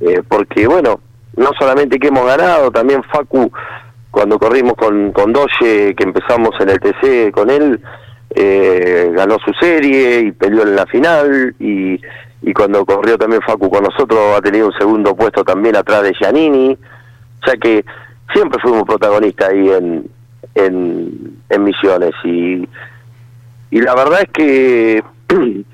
[0.00, 1.00] Eh, porque, bueno,
[1.36, 3.52] no solamente que hemos ganado, también Facu,
[4.10, 7.80] cuando corrimos con, con Doye, que empezamos en el TC con él,
[8.30, 11.54] eh, ganó su serie y peleó en la final.
[11.58, 12.00] Y,
[12.42, 16.14] y cuando corrió también Facu con nosotros, ha tenido un segundo puesto también atrás de
[16.14, 16.72] Giannini.
[17.42, 17.84] O sea que
[18.32, 20.10] siempre fuimos protagonistas ahí en,
[20.54, 22.12] en, en Misiones.
[22.24, 22.68] Y,
[23.70, 25.02] y la verdad es que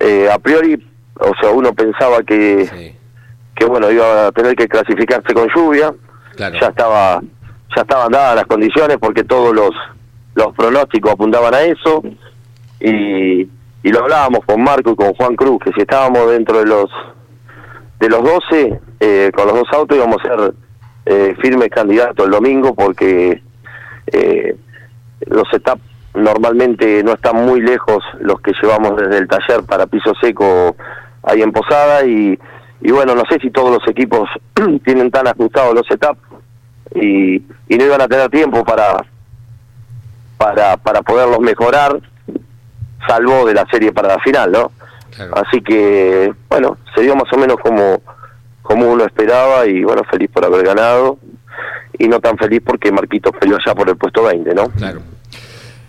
[0.00, 0.86] eh, a priori,
[1.18, 2.92] o sea, uno pensaba que, Sí,
[3.54, 5.94] que bueno, iba a tener que clasificarse con lluvia.
[6.36, 6.56] claro.
[6.60, 7.22] Ya estaba
[7.74, 9.70] ya estaban dadas las condiciones porque todos los
[10.36, 12.02] los pronósticos apuntaban a eso.
[12.78, 13.48] Y,
[13.82, 16.90] y lo hablábamos con Marco y con Juan Cruz que si estábamos dentro de los
[17.98, 20.54] de los 12 eh, con los dos autos íbamos a ser
[21.06, 23.40] eh, firmes candidatos el domingo porque
[24.08, 24.56] eh,
[25.20, 25.80] los setups
[26.14, 30.76] normalmente no están muy lejos los que llevamos desde el taller para piso seco
[31.22, 32.38] ahí en Posada y,
[32.82, 34.28] y bueno, no sé si todos los equipos
[34.84, 36.20] tienen tan ajustados los setups
[36.96, 37.36] y,
[37.68, 39.04] y no iban a tener tiempo para
[40.36, 42.00] para para poderlos mejorar
[43.06, 44.72] salvo de la serie para la final, ¿no?
[45.14, 45.34] Claro.
[45.36, 48.02] Así que, bueno, se dio más o menos como,
[48.62, 51.18] como uno esperaba y bueno, feliz por haber ganado
[51.98, 54.68] y no tan feliz porque Marquito peleó ya por el puesto 20, ¿no?
[54.70, 55.00] Claro.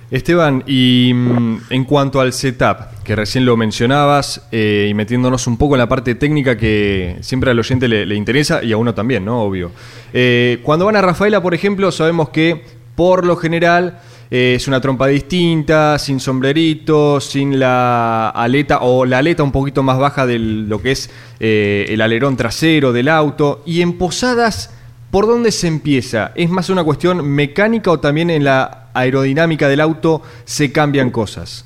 [0.10, 5.58] Esteban, y mm, en cuanto al setup, que recién lo mencionabas, eh, y metiéndonos un
[5.58, 8.94] poco en la parte técnica que siempre al oyente le, le interesa y a uno
[8.94, 9.42] también, ¿no?
[9.42, 9.72] Obvio.
[10.14, 12.64] Eh, cuando van a Rafaela, por ejemplo, sabemos que
[12.96, 14.00] por lo general
[14.32, 19.84] eh, es una trompa distinta, sin sombrerito, sin la aleta o la aleta un poquito
[19.84, 23.62] más baja de lo que es el alerón trasero del auto.
[23.66, 24.74] Y en Posadas,
[25.12, 26.32] ¿por dónde se empieza?
[26.34, 31.66] ¿Es más una cuestión mecánica o también en la aerodinámica del auto se cambian cosas?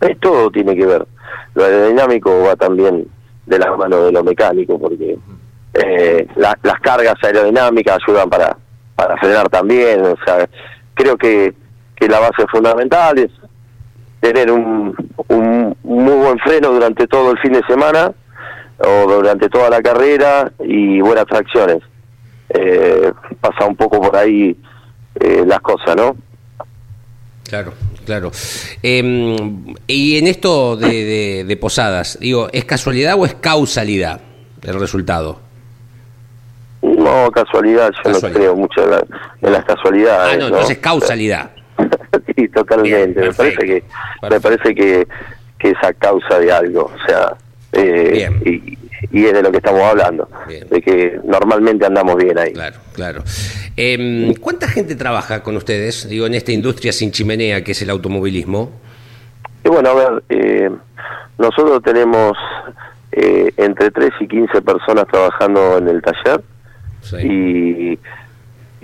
[0.00, 1.06] Eh, todo tiene que ver.
[1.54, 3.06] Lo aerodinámico va también
[3.46, 5.16] de la mano de lo mecánico, porque
[5.74, 8.56] eh, la- las cargas aerodinámicas ayudan para,
[8.96, 10.04] para frenar también.
[10.04, 10.48] O sea,
[10.94, 11.54] creo que,
[11.96, 13.30] que la base fundamental es
[14.20, 14.94] tener un,
[15.28, 18.12] un muy buen freno durante todo el fin de semana
[18.78, 21.78] o durante toda la carrera y buenas tracciones.
[22.50, 24.56] Eh, pasa un poco por ahí
[25.20, 26.16] eh, las cosas, ¿no?
[27.52, 27.74] Claro,
[28.06, 28.30] claro.
[28.82, 29.52] Eh,
[29.86, 34.22] y en esto de, de- de Posadas, digo, ¿es casualidad o es causalidad
[34.62, 35.38] el resultado?
[36.80, 38.28] No, casualidad, yo Casualidad.
[38.30, 39.04] no creo mucho en, la-
[39.42, 40.34] en las casualidades.
[40.34, 41.50] Ah, no, entonces causalidad.
[42.36, 43.20] sí, totalmente.
[43.20, 44.28] Bien, me parece que perfecto.
[44.30, 45.06] me parece que,
[45.58, 47.34] que es a causa de algo, o sea,
[47.72, 48.42] eh, Bien.
[48.46, 48.78] y,
[49.10, 50.68] y es de lo que estamos hablando, Bien.
[50.68, 52.52] de que normalmente andamos bien ahí.
[52.52, 53.22] Claro, claro.
[53.76, 57.90] Eh, ¿Cuánta gente trabaja con ustedes, digo, en esta industria sin chimenea que es el
[57.90, 58.70] automovilismo?
[59.64, 60.70] Y bueno, a ver, eh,
[61.38, 62.36] nosotros tenemos
[63.12, 66.42] eh, entre 3 y 15 personas trabajando en el taller
[67.00, 67.16] Sí.
[67.20, 67.98] y,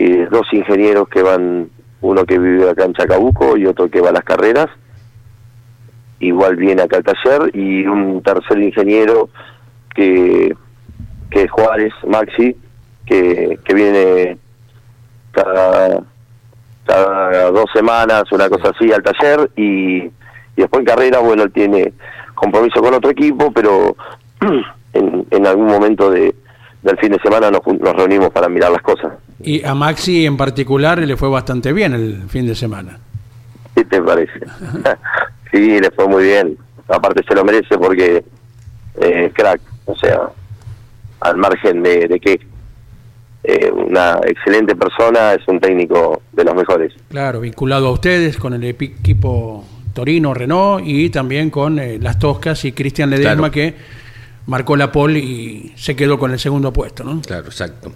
[0.03, 4.09] y dos ingenieros que van, uno que vive acá en Chacabuco y otro que va
[4.09, 4.67] a las carreras,
[6.21, 9.29] igual viene acá al taller, y un tercer ingeniero
[9.99, 10.55] que,
[11.29, 12.57] que es Juárez, Maxi,
[13.05, 14.39] que, que viene
[15.33, 16.05] cada,
[16.87, 20.13] cada dos semanas, una cosa así, al taller, y, y
[20.55, 21.93] después en carrera, bueno, él tiene
[22.37, 23.97] compromiso con otro equipo, pero
[24.93, 26.33] en, en algún momento de,
[26.83, 27.63] del fin de semana nos
[27.97, 29.15] reunimos para mirar las cosas.
[29.41, 33.01] Y a Maxi en particular le fue bastante bien el fin de semana.
[33.75, 34.39] ¿Qué te parece?
[35.51, 36.57] sí, le fue muy bien.
[36.87, 38.25] Aparte se lo merece porque
[39.01, 40.21] eh, crack, o sea,
[41.21, 42.39] al margen de, de que
[43.45, 46.93] eh, una excelente persona, es un técnico de los mejores.
[47.09, 52.65] Claro, vinculado a ustedes con el equipo Torino, Renault y también con eh, las Toscas
[52.65, 53.53] y Cristian Ledesma Claro.
[53.53, 53.75] que
[54.49, 57.21] marcó la pole y se quedó con el segundo puesto, ¿no?
[57.23, 57.93] Claro, exacto.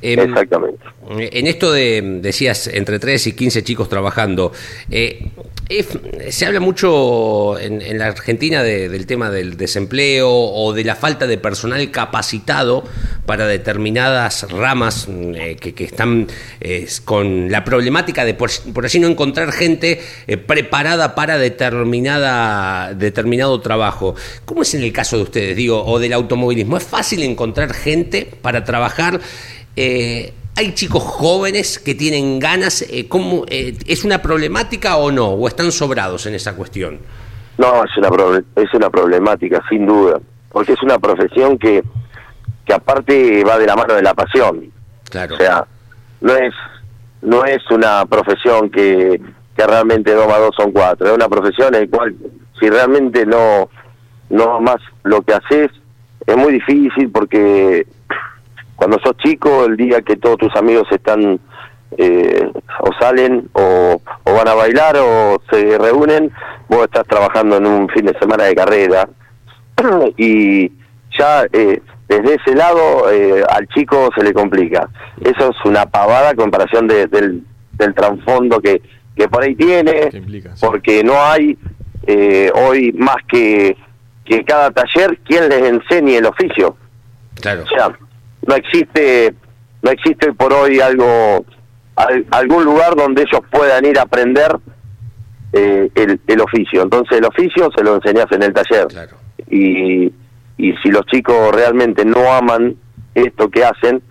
[0.00, 0.84] Em, Exactamente.
[1.08, 4.50] En esto de, decías, entre 3 y 15 chicos trabajando,
[4.90, 5.28] eh,
[6.30, 10.94] se habla mucho en, en la Argentina de- del tema del desempleo o de la
[10.94, 12.84] falta de personal capacitado
[13.26, 16.28] para determinadas ramas mm, eh, que, que están
[16.60, 22.94] eh, con la problemática de por, por allí no encontrar gente eh, preparada para determinada,
[22.94, 24.14] determinado trabajo.
[24.44, 26.76] ¿Cómo es en el caso de ustedes, digo, o del automovilismo?
[26.76, 29.20] ¿Es fácil encontrar gente para trabajar?
[29.74, 32.82] Eh, ¿Hay chicos jóvenes que tienen ganas?
[32.82, 35.28] Eh, ¿cómo, eh, ¿Es una problemática o no?
[35.28, 37.00] ¿O están sobrados en esa cuestión?
[37.58, 38.08] No, es una,
[38.56, 40.20] es una problemática, sin duda,
[40.52, 41.82] porque es una profesión que,
[42.64, 44.70] que aparte va de la mano de la pasión.
[45.10, 45.34] Claro.
[45.34, 45.66] O sea,
[46.20, 46.54] no es,
[47.22, 49.20] no es una profesión que,
[49.56, 52.14] que realmente dos más dos son cuatro, es una profesión en la cual
[52.58, 53.68] si realmente no,
[54.30, 55.70] no más lo que haces,
[56.26, 57.86] es muy difícil porque
[58.74, 61.40] cuando sos chico, el día que todos tus amigos están
[61.98, 66.30] eh, o salen o, o van a bailar o se reúnen,
[66.68, 69.08] vos estás trabajando en un fin de semana de carrera
[70.16, 70.70] y
[71.18, 74.88] ya eh, desde ese lado eh, al chico se le complica.
[75.20, 78.82] Eso es una pavada comparación de- del, del trasfondo que,
[79.16, 80.64] que por ahí tiene, Que implica, sí.
[80.66, 81.56] porque no hay
[82.06, 83.76] eh, hoy más que,
[84.26, 86.76] que cada taller quien les enseñe el oficio.
[87.40, 87.62] Claro.
[87.64, 87.96] O sea,
[88.46, 89.34] no existe,
[89.82, 91.44] no existe por hoy algo,
[91.96, 94.56] al- algún lugar donde ellos puedan ir a aprender
[95.52, 96.82] eh, el, el oficio.
[96.82, 98.86] Entonces el oficio se lo enseñas en el taller.
[98.88, 99.16] Claro.
[99.48, 100.12] Y,
[100.58, 102.74] y si los chicos realmente no aman
[103.14, 104.02] esto que hacen,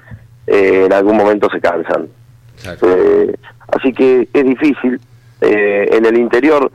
[0.48, 2.08] eh, en algún momento se cansan.
[2.62, 2.80] claro.
[2.84, 3.36] Eh,
[3.78, 5.00] así que es difícil.
[5.42, 6.72] Eh, en el interior,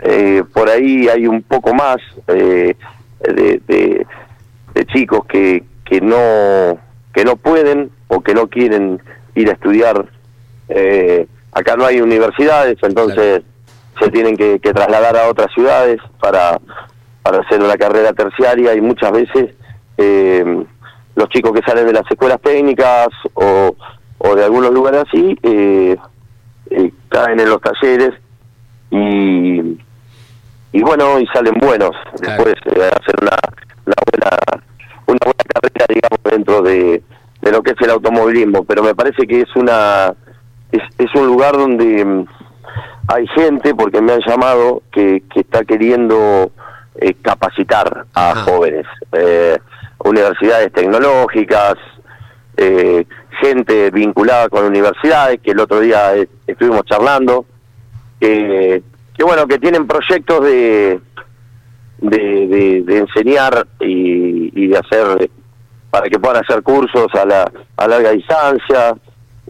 [0.00, 1.96] eh, por ahí hay un poco más
[2.28, 2.74] eh,
[3.20, 4.06] de, de-
[4.74, 6.78] de chicos que, que no
[7.12, 9.00] que no pueden o que no quieren
[9.34, 10.06] ir a estudiar.
[10.68, 13.42] Eh, acá no hay universidades, entonces
[13.98, 16.60] se tienen que, que trasladar a otras ciudades para,
[17.22, 19.54] para hacer una carrera terciaria y muchas veces
[19.96, 20.64] eh,
[21.16, 23.74] los chicos que salen de las escuelas técnicas o,
[24.18, 25.96] o de algunos lugares así eh,
[26.70, 28.12] eh, caen en los talleres
[28.90, 29.76] y,
[30.72, 32.44] y bueno y salen buenos Claro.
[32.44, 33.36] después eh, hacer una,
[33.86, 34.36] una buena
[35.06, 37.02] una buena carrera digamos dentro de,
[37.40, 40.14] de lo que es el automovilismo pero me parece que es una
[40.72, 42.26] es, es un lugar donde mm,
[43.08, 46.50] hay gente porque me han llamado que, que está queriendo
[47.00, 48.42] eh, capacitar a Ajá.
[48.42, 49.56] jóvenes eh,
[50.04, 51.74] universidades tecnológicas
[52.58, 53.06] eh,
[53.40, 57.46] gente vinculada con universidades que el otro día eh, estuvimos charlando
[58.20, 58.82] que,
[59.18, 61.00] que bueno que tienen proyectos de
[61.98, 65.28] de, de, de enseñar y, y de hacer
[65.90, 68.94] para que puedan hacer cursos a la a larga distancia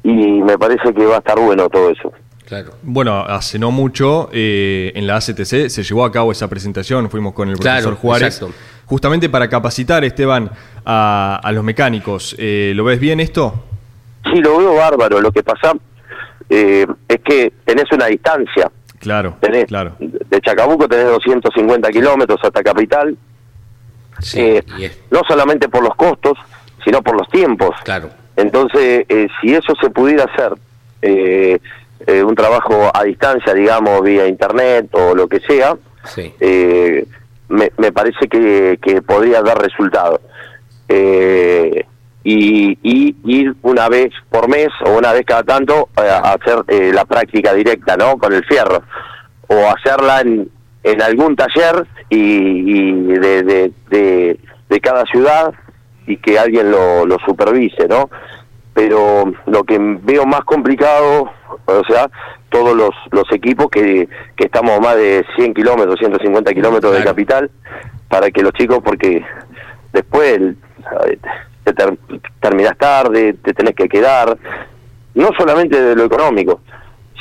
[0.03, 2.13] y me parece que va a estar bueno todo eso
[2.47, 2.71] Claro.
[2.83, 7.35] Bueno, hace no mucho eh, en la ACTC se llevó a cabo esa presentación, fuimos
[7.35, 8.55] con el Claro, profesor Juárez, exacto.
[8.87, 10.51] justamente para capacitar, Esteban,
[10.87, 12.35] a, a los mecánicos.
[12.39, 13.65] Eh, ¿Lo ves bien esto?
[14.33, 15.21] Sí, lo veo bárbaro.
[15.21, 15.75] Lo que pasa
[16.49, 18.73] eh, es que tenés una distancia.
[19.01, 19.95] Claro, Tenés, claro.
[19.99, 23.17] De Chacabuco tenés 250 kilómetros hasta Capital.
[24.21, 26.37] Sí, Eh, es- no solamente por los costos,
[26.85, 27.71] sino por los tiempos.
[27.85, 28.11] claro.
[28.37, 30.53] Entonces, eh, si eso se pudiera hacer,
[31.03, 31.59] eh,
[32.07, 36.33] eh, un trabajo a distancia, digamos, vía internet o lo que sea, Sí.
[36.41, 37.05] eh,
[37.49, 40.21] me, me parece que, que podría dar resultado.
[42.31, 46.63] Y, y ir una vez por mes o una vez cada tanto eh, a hacer
[46.69, 48.19] eh, la práctica directa, ¿no?
[48.19, 48.83] Con el fierro.
[49.47, 50.49] O hacerla en,
[50.83, 55.55] en algún taller y, y de, de, de, de cada ciudad
[56.07, 58.11] y que alguien lo, lo supervise, ¿no?
[58.75, 61.31] Pero lo que veo más complicado,
[61.65, 62.11] o sea,
[62.51, 67.51] todos los, los equipos que, que estamos más de 100 kilómetros, 150 kilómetros de capital,
[68.09, 69.25] para que los chicos, porque
[69.95, 70.57] después el-
[71.73, 71.99] te ter-
[72.41, 74.37] terminás tarde, te tenés que quedar,
[75.15, 76.61] no solamente de lo económico,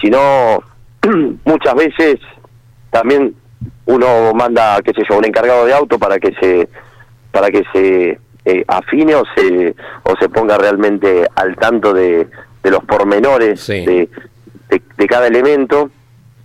[0.01, 0.63] sino
[1.45, 2.19] muchas veces
[2.91, 3.35] también
[3.85, 6.69] uno manda, qué sé yo, un encargado de auto para que se
[7.31, 12.27] para que se eh, afine o se o se ponga realmente al tanto de,
[12.63, 13.85] de los pormenores Sí.
[13.85, 14.09] de,
[14.69, 15.89] de, de cada elemento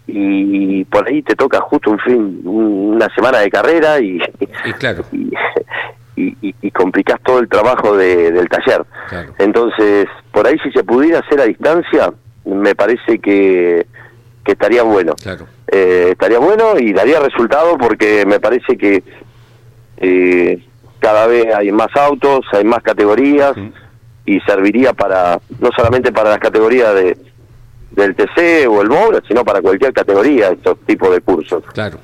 [0.07, 4.21] y por ahí te toca justo un fin un- una semana de carrera y
[4.65, 5.05] Y claro.
[5.13, 5.31] y,
[6.17, 8.85] y, y- y complicás todo el trabajo de- del taller.
[9.09, 9.35] Claro.
[9.39, 12.13] Entonces, por ahí si se pudiera hacer a distancia,
[12.45, 13.87] me parece que,
[14.45, 15.15] que estaría bueno.
[15.23, 15.47] Claro.
[15.69, 19.03] Eh, estaría bueno y daría resultado porque me parece que
[19.99, 20.65] eh,
[20.99, 23.55] cada vez hay más autos, hay más categorías
[24.25, 27.17] y serviría para no solamente para las categorías de
[27.93, 31.63] del TC o el Moura, sino para cualquier categoría estos tipos de cursos.
[31.75, 31.99] Claro.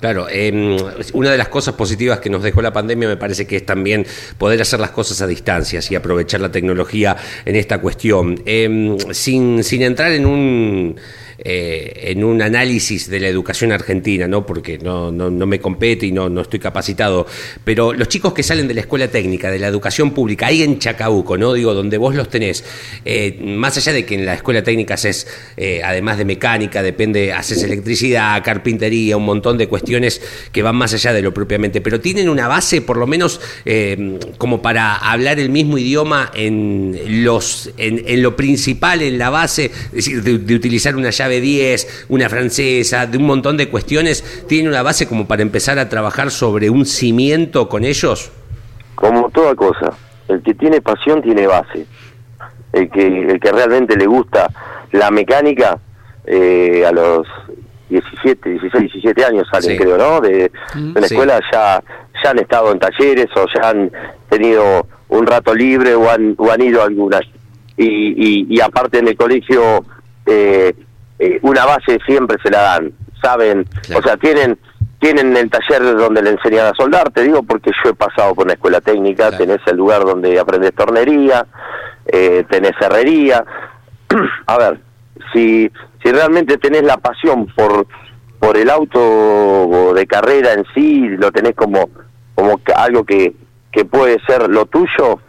[0.00, 0.76] Claro, em,
[1.12, 4.06] una de las cosas positivas que nos dejó la pandemia me parece que es también
[4.38, 8.42] poder hacer las cosas a distancias y aprovechar la tecnología en esta cuestión.
[8.46, 10.96] Em, sin, sin entrar en un
[11.42, 14.44] eh, en un análisis de la educación argentina, ¿no?
[14.44, 17.26] porque no, no, me compete y no, no estoy capacitado,
[17.64, 20.78] pero los chicos que salen de la escuela técnica, de la educación pública, ahí en
[20.78, 21.54] Chacabuco, ¿no?
[21.54, 22.62] donde vos los tenés,
[23.06, 25.26] eh, más allá de que en la escuela técnica haces,
[25.56, 30.20] eh, además de mecánica, depende, haces electricidad, carpintería, un montón de cuestiones
[30.52, 33.40] que van más allá de lo propiamente, pero tienen una base, por lo menos,
[34.36, 39.92] como para hablar el mismo idioma en, los, en, lo principal, en la base, es
[39.92, 44.82] decir, de utilizar una llave 10, una francesa, de un montón de cuestiones, ¿tiene una
[44.82, 48.32] base como para empezar a trabajar sobre un cimiento con ellos?
[48.94, 49.92] Como toda cosa,
[50.28, 51.86] el que tiene pasión tiene base.
[52.72, 54.48] El que, el que realmente le gusta
[54.92, 55.78] la mecánica,
[56.24, 57.26] eh, a los
[57.88, 60.20] 17, 16, 17 años salen, creo, ¿no?
[60.20, 60.50] De,
[60.94, 61.82] la escuela ya,
[62.22, 63.90] ya han estado en talleres o ya han
[64.28, 67.22] tenido un rato libre o han, o han ido a algunas.
[67.76, 69.84] Y, y, aparte en el colegio
[70.26, 70.74] eh,
[71.20, 72.92] eh, una base siempre se la dan,
[73.22, 74.58] saben, o sea, tienen
[75.00, 78.44] tienen el taller donde le enseñan a soldar, te digo porque yo he pasado por
[78.44, 81.46] una escuela técnica, tenés el lugar donde aprendes tornería,
[82.06, 83.42] eh, tenés herrería.
[84.46, 84.80] a ver,
[85.32, 85.70] si,
[86.02, 87.86] si realmente tenés la pasión por,
[88.38, 91.88] por el auto de carrera en sí, lo tenés como,
[92.34, 93.34] como algo que,
[93.72, 95.20] que puede ser lo tuyo,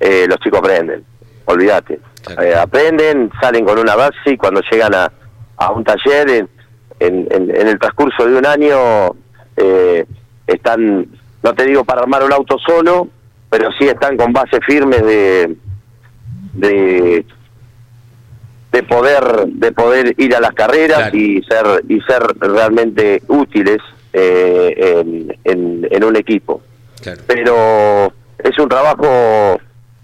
[0.00, 1.04] eh, los chicos aprenden,
[1.44, 2.00] olvídate.
[2.60, 5.12] aprenden, salen con una base y cuando llegan a,
[5.60, 6.48] a un taller en,
[6.98, 9.14] en, en, el transcurso de un año
[9.56, 10.06] eh,
[10.46, 11.06] están,
[11.42, 13.08] no te digo para armar un auto solo,
[13.50, 15.56] pero sí están con bases firmes de,
[16.54, 17.24] de
[18.72, 23.78] de poder de poder ir a las carreras y ser y ser realmente útiles
[24.12, 26.62] eh, en, en, en, un equipo.
[27.26, 29.60] Pero es un trabajo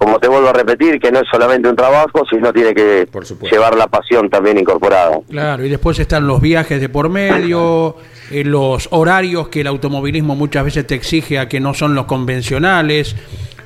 [0.06, 3.08] como te vuelvo a repetir, que no es solamente un trabajo, sino tiene que
[3.50, 5.18] llevar la pasión también incorporada.
[5.28, 7.96] Claro, y después están los viajes de por medio,
[8.30, 12.06] eh, los horarios que el automovilismo muchas veces te exige a que no son los
[12.06, 13.16] convencionales,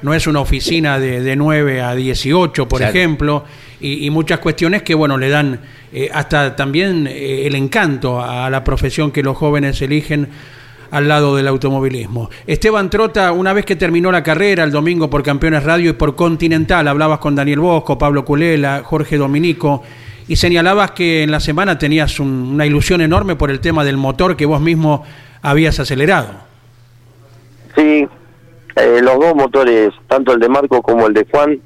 [0.00, 3.44] no es una oficina de, de 9 a 18, por ejemplo,
[3.78, 5.60] y, muchas cuestiones que, bueno, le dan
[5.92, 10.26] eh, hasta también eh, el encanto a la profesión que los jóvenes eligen
[10.90, 12.30] al lado del automovilismo.
[12.46, 16.16] Esteban Trota, una vez que terminó la carrera el domingo por Campeones Radio y por
[16.16, 19.82] Continental, hablabas con Daniel Bosco, Pablo Culela, Jorge Dominico,
[20.28, 24.36] y señalabas que en la semana tenías una ilusión enorme por el tema del motor
[24.36, 25.04] que vos mismo
[25.42, 26.28] habías acelerado.
[27.76, 28.06] Sí,
[28.76, 31.58] eh, los dos motores, tanto el de Marco como el de Juan,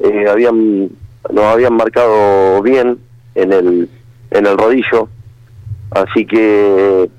[0.00, 0.88] eh, habían
[1.30, 2.98] nos habían marcado bien
[3.34, 3.88] en el
[4.30, 5.08] en el rodillo,
[5.90, 7.10] así que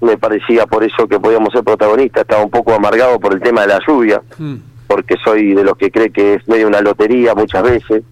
[0.00, 2.22] me parecía por eso que podíamos ser protagonistas.
[2.22, 4.56] Estaba un poco amargado por el tema de la lluvia, hmm.
[4.86, 8.02] porque soy de los que cree que es medio una lotería muchas veces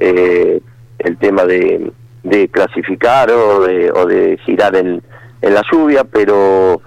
[0.00, 0.60] eh,
[0.98, 1.92] el tema de,
[2.22, 5.02] de clasificar o de, o de girar en,
[5.42, 6.80] en la lluvia, pero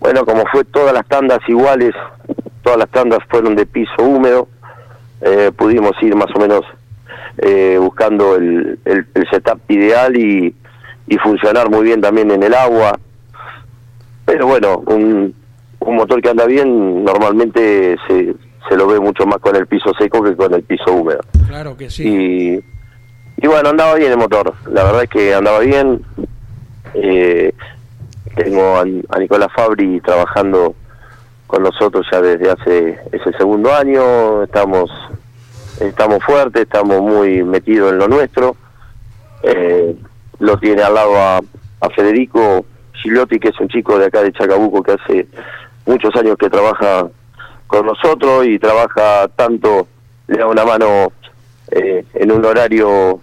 [0.00, 1.94] bueno, como fue todas las tandas iguales,
[2.62, 4.48] todas las tandas fueron de piso húmedo,
[5.20, 6.62] eh, pudimos ir más o menos
[7.38, 10.54] eh, buscando el, el, el, setup ideal y,
[11.06, 12.98] y funcionar muy bien también en el agua.
[14.24, 15.34] Pero bueno, un,
[15.80, 18.34] un motor que anda bien normalmente se,
[18.68, 21.20] se lo ve mucho más con el piso seco que con el piso húmedo.
[21.46, 22.06] Claro que sí.
[22.06, 24.54] Y, y bueno, andaba bien el motor.
[24.70, 26.02] La verdad es que andaba bien.
[26.94, 27.52] Eh,
[28.36, 30.74] tengo a, Nicolás Fabri trabajando
[31.46, 34.42] con nosotros ya desde hace ese segundo año.
[34.44, 34.90] Estamos
[35.80, 38.56] estamos fuertes, estamos muy metidos en lo nuestro.
[39.42, 39.94] Eh,
[40.38, 42.64] lo tiene al lado a, a Federico
[43.04, 45.28] Gigliotti, que es un chico de acá de Chacabuco que hace
[45.84, 47.06] muchos años que trabaja
[47.66, 49.86] con nosotros y trabaja tanto,
[50.26, 51.12] le da una mano
[51.70, 53.20] eh, en un horario,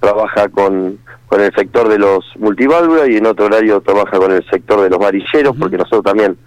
[0.00, 4.48] trabaja con, con el sector de los multiválvulas y en otro horario trabaja con el
[4.48, 6.38] sector de los varilleros, porque nosotros también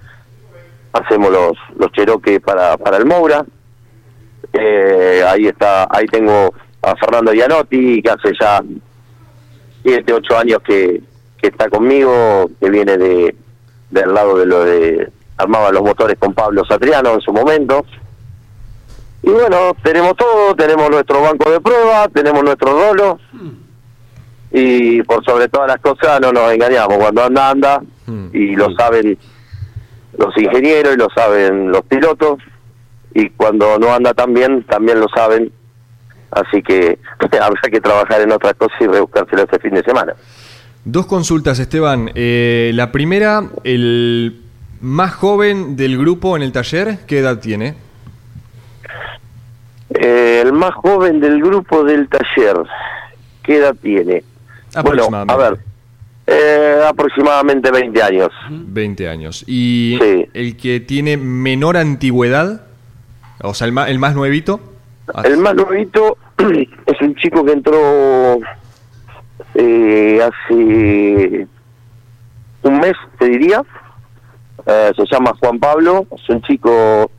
[0.93, 3.45] hacemos los, los cheroques para, para el Moura.
[4.53, 6.51] Eh, ahí está, ahí tengo
[6.81, 8.59] a Fernando Gianotti, que hace ya
[9.83, 11.01] siete, ocho años que,
[11.41, 13.35] que está conmigo, que viene de
[13.91, 17.85] del lado de lo de armaba los motores con Pablo Satriano en su momento.
[19.23, 23.19] Y bueno, tenemos todo, tenemos nuestro banco de prueba, tenemos nuestro rolo.
[24.51, 27.81] Y por sobre todas las cosas no nos engañamos, cuando anda, anda,
[28.33, 29.17] y lo saben
[30.17, 32.39] los ingenieros y lo saben los pilotos.
[33.13, 35.51] Y cuando no anda tan bien también lo saben.
[36.31, 36.97] Así que
[37.41, 40.15] habrá que trabajar en otras cosas y rebuscárselo este fin de semana
[40.83, 42.11] Dos consultas, Esteban.
[42.15, 44.41] Eh, la primera, el
[44.81, 47.75] más joven del grupo en el taller, ¿qué edad tiene?
[49.89, 52.57] Eh, el más joven del grupo del taller,
[53.43, 54.23] ¿qué edad tiene?
[54.83, 55.59] Bueno, a ver,
[56.25, 58.31] eh, aproximadamente 20 años.
[58.49, 59.43] 20 años.
[59.45, 59.99] ¿Y
[60.33, 62.63] el que tiene menor antigüedad?
[63.43, 64.59] O sea, el más, el más nuevito.
[65.23, 66.17] El más nuevito
[66.87, 68.39] es un chico que entró
[69.55, 71.47] eh, hace
[72.63, 73.63] un mes, te diría.
[74.65, 77.09] Eh, se llama Juan Pablo, es un chico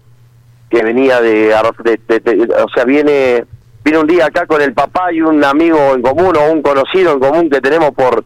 [0.70, 3.44] que venía de, o sea, viene
[3.84, 7.14] viene un día acá con el papá y un amigo en común o un conocido
[7.14, 8.24] en común que tenemos por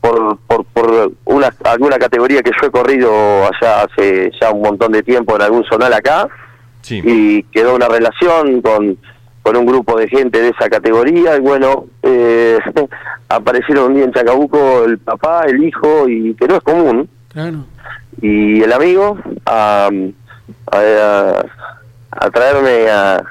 [0.00, 3.10] por, por, por una, alguna categoría que yo he corrido
[3.46, 6.28] allá hace ya un montón de tiempo en algún zonal acá
[6.88, 8.96] y quedó una relación con
[9.46, 12.58] con un grupo de gente de esa categoría y bueno, eh,
[13.28, 17.08] aparecieron un día en Chacabuco el papá, el hijo y que no es común.
[18.20, 19.88] Y el amigo a,
[20.72, 23.22] a, traerme a,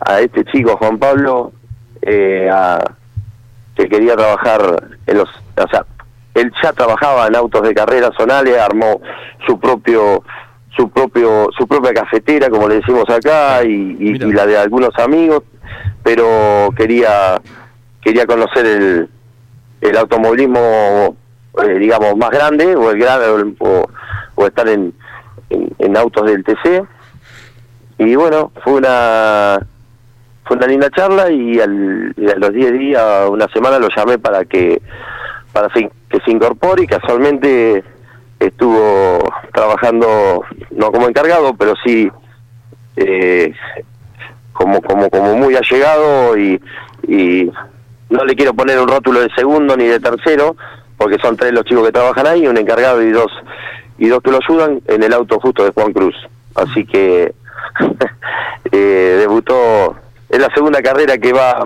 [0.00, 1.52] a, este chico Juan Pablo
[2.02, 2.84] eh, a,
[3.74, 5.86] que quería trabajar en los, o sea,
[6.34, 9.00] él ya trabajaba en autos de carrera zonales, armó
[9.46, 10.22] su propio
[10.78, 15.42] su propio su propia cafetera como le decimos acá y, la de algunos amigos
[16.04, 17.40] pero quería
[18.00, 19.08] quería conocer el,
[19.80, 21.16] el automovilismo
[21.64, 24.94] eh, digamos más grande o el grande o, estar en,
[25.50, 26.84] en, autos del TC
[27.98, 29.58] y bueno fue una
[30.44, 34.44] fue una linda charla y, al, a los 10 días una semana lo llamé para
[34.44, 34.80] que
[35.52, 37.82] para que se incorpore y casualmente
[38.40, 39.18] estuvo
[39.52, 42.10] trabajando no como encargado pero sí
[42.96, 43.52] eh,
[44.52, 46.60] como como como muy allegado y,
[47.06, 47.50] y
[48.10, 50.56] no le quiero poner un rótulo de segundo ni de tercero
[50.96, 53.30] porque son tres los chicos que trabajan ahí un encargado y dos
[53.98, 56.14] y dos que lo ayudan en el auto justo de Juan Cruz.
[56.54, 57.32] Así que
[58.72, 59.96] eh, debutó
[60.28, 61.64] es la segunda carrera que va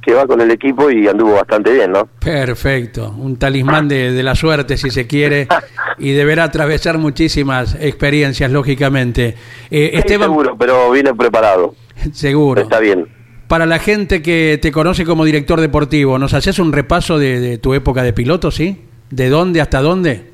[0.00, 2.06] que va con el equipo y anduvo bastante bien, ¿no?
[2.06, 5.46] Perfecto, un talismán de, la suerte si se quiere
[5.98, 9.34] y deberá atravesar muchísimas experiencias, lógicamente.
[9.70, 11.74] Eh, seguro, pero viene preparado.
[12.12, 12.62] Seguro.
[12.62, 13.08] Está bien.
[13.46, 17.74] Para la gente que te conoce como director deportivo, ¿nos haces un repaso de, tu
[17.74, 18.86] época de piloto, sí?
[19.10, 20.30] ¿De dónde hasta dónde?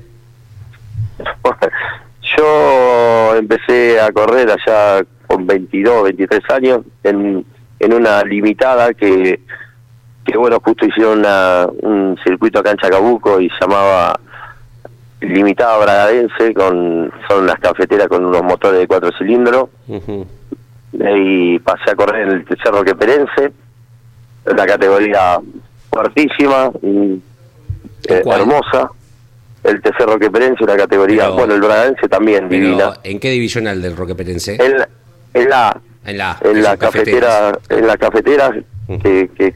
[2.37, 7.45] Yo empecé a correr allá con 22, 23 años en
[7.79, 9.41] en una limitada que,
[10.25, 11.25] que bueno, justo hicieron
[11.83, 14.19] un circuito acá en Chacabuco y llamaba
[15.21, 19.69] Limitada Bragadense, con, son las cafeteras con unos motores de cuatro cilindros.
[20.93, 23.53] Y pasé a correr en el Cerro Queperense,
[24.45, 25.39] la categoría
[25.91, 27.21] fuertísima, y,
[28.09, 28.91] eh, hermosa.
[29.65, 32.99] El Tercer Roqueperense, una categoría, bueno, el Bragadense también, divina.
[33.03, 34.59] ¿En qué división el del Roqueperense?
[34.65, 34.77] En,
[35.35, 35.77] en la
[36.07, 38.53] en la, en la cafetera, en la cafetera
[38.87, 39.55] que, que,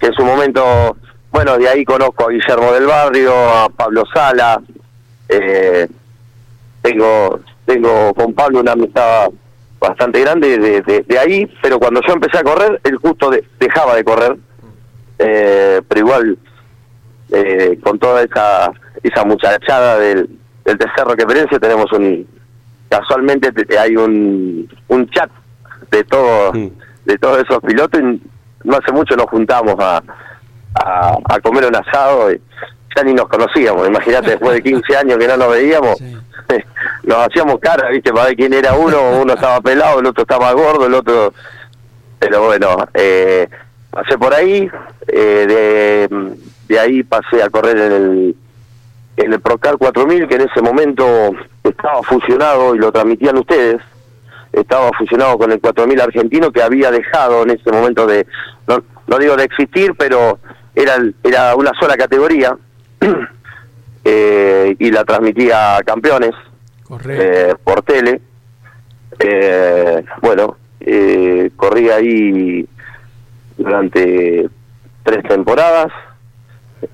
[0.00, 0.96] en su momento,
[1.30, 4.62] bueno, de ahí conozco a Guillermo del Barrio, a Pablo Sala,
[5.28, 5.88] eh,
[6.82, 9.28] tengo, tengo con Pablo una amistad
[9.80, 14.04] bastante grande de, de, ahí, pero cuando yo empecé a correr, él justo dejaba de
[14.04, 14.36] correr,
[15.18, 16.38] eh, pero igual
[17.30, 18.72] eh, con toda esa
[19.02, 20.28] esa muchachada del,
[20.64, 22.26] del tercer Roqueperense tenemos un
[22.88, 25.30] casualmente hay un, un chat
[25.90, 26.54] de todos
[27.04, 28.02] de todos esos pilotos
[28.64, 30.02] no hace mucho nos juntamos a,
[30.74, 32.40] a, comer un asado y
[32.94, 33.88] ya ni nos conocíamos.
[33.88, 35.96] Imagínate después de 15 años que no nos veíamos
[37.02, 40.52] nos hacíamos cara viste para ver quién era uno uno estaba pelado el otro estaba
[40.52, 41.32] gordo el otro
[42.18, 43.48] pero bueno eh,
[43.90, 44.70] pasé por ahí
[45.06, 46.36] eh, de,
[46.68, 48.36] de ahí pasé a correr en el
[49.16, 51.04] en el Procar 4000 que en ese momento
[51.64, 53.82] estaba fusionado y lo transmitían ustedes
[54.52, 58.26] estaba fusionado con el 4000 argentino que había dejado en ese momento de,
[58.66, 60.38] no, digo de existir, pero
[60.74, 62.56] era, era una sola categoría
[64.04, 66.32] eh, y la transmitía a campeones
[67.08, 68.20] eh, por tele.
[69.18, 70.56] Eh, bueno,
[71.56, 72.68] corrí ahí
[73.56, 74.48] durante
[75.02, 75.88] tres temporadas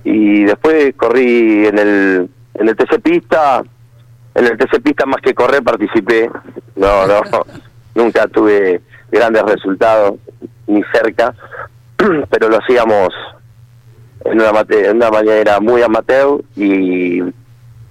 [0.02, 3.62] y después corrí en el en el TC Pista
[4.34, 6.30] en el TC Pista más que correr participé.
[6.76, 7.22] No, no,
[7.94, 8.80] nunca tuve
[9.10, 10.14] grandes resultados
[10.66, 11.34] ni cerca,
[12.30, 13.10] pero lo hacíamos
[14.24, 17.20] en una, en una manera muy amateur y,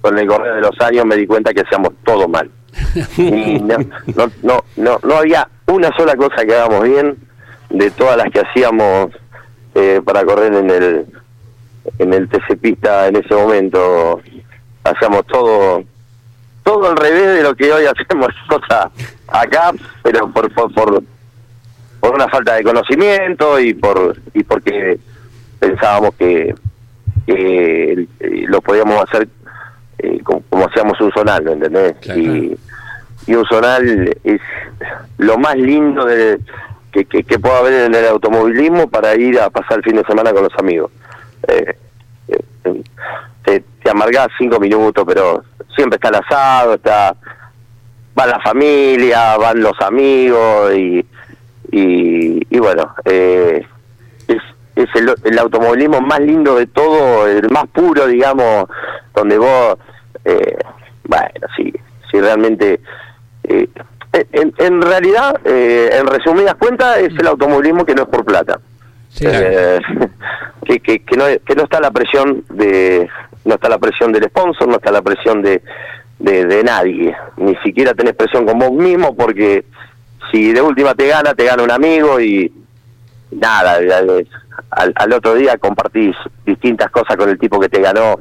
[0.01, 2.49] con el correr de los años me di cuenta que hacíamos todo mal.
[3.17, 3.77] Y no,
[4.15, 7.15] no, no, no, no había una sola cosa que hagamos bien
[7.69, 9.11] de todas las que hacíamos
[9.75, 11.05] eh, para correr en el
[11.99, 14.21] en el TC Pista en ese momento.
[14.83, 15.83] Hacíamos todo
[16.63, 18.91] todo al revés de lo que hoy hacemos cosa
[19.27, 21.03] acá, pero por, por, por,
[21.99, 24.99] por una falta de conocimiento y por y porque
[25.59, 26.53] pensábamos que,
[27.25, 29.27] que eh, lo podíamos hacer
[29.99, 31.95] eh, como, como hacíamos un zonal, ¿me entendés?
[32.15, 32.57] Y,
[33.25, 34.41] y un zonal es
[35.17, 36.39] lo más lindo de,
[36.93, 40.03] que, que, que pueda haber en el automovilismo para ir a pasar el fin de
[40.03, 40.91] semana con los amigos.
[41.47, 41.75] Eh,
[42.27, 42.83] eh,
[43.43, 45.43] te, te amargás cinco minutos, pero
[45.75, 47.15] siempre está el asado, está
[48.17, 51.05] va la familia, van los amigos y,
[51.71, 53.65] y, y bueno, eh,
[54.27, 54.41] es,
[54.75, 58.65] es el, el automovilismo más lindo de todo, el más puro, digamos,
[59.15, 59.77] donde vos,
[60.25, 60.57] eh,
[61.05, 61.73] bueno, sí,
[62.11, 62.79] sí realmente,
[63.43, 63.67] eh,
[64.31, 68.59] en, en realidad, eh, en resumidas cuentas, es el automovilismo que no es por plata.
[69.09, 69.79] Sí, Eh,
[70.65, 73.09] que, que, que, no, que no está la presión de
[73.45, 75.61] no está la presión del sponsor, no está la presión de,
[76.19, 79.65] de, nadie, ni siquiera tenés presión con vos mismo porque
[80.31, 82.51] si de última te gana, te gana un amigo y
[83.31, 84.25] nada, al,
[84.95, 86.15] al- otro día compartís
[86.45, 88.19] distintas cosas con el tipo que te ganó,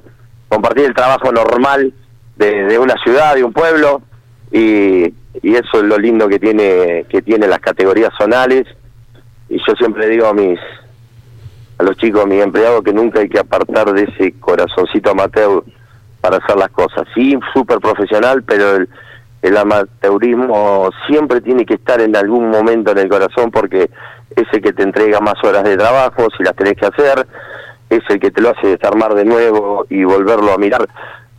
[0.49, 1.93] compartís el trabajo normal
[2.37, 4.03] de, de una ciudad, de un pueblo
[4.51, 5.05] y,
[5.43, 8.65] y eso es lo lindo que tiene que tiene las categorías zonales.
[9.49, 10.59] Y yo siempre digo a mis
[11.79, 15.65] a los chicos, a mis empleados, que nunca hay que apartar de ese corazoncito amateur
[16.21, 17.07] para hacer las cosas.
[17.15, 18.89] Sí, súper profesional, pero el,
[19.43, 23.91] el amateurismo siempre tiene que estar en algún momento en el corazón porque
[24.37, 27.27] es el que te entrega más horas de trabajo, si las tenés que hacer,
[27.91, 30.89] es el que te lo hace desarmar de nuevo y volverlo a mirar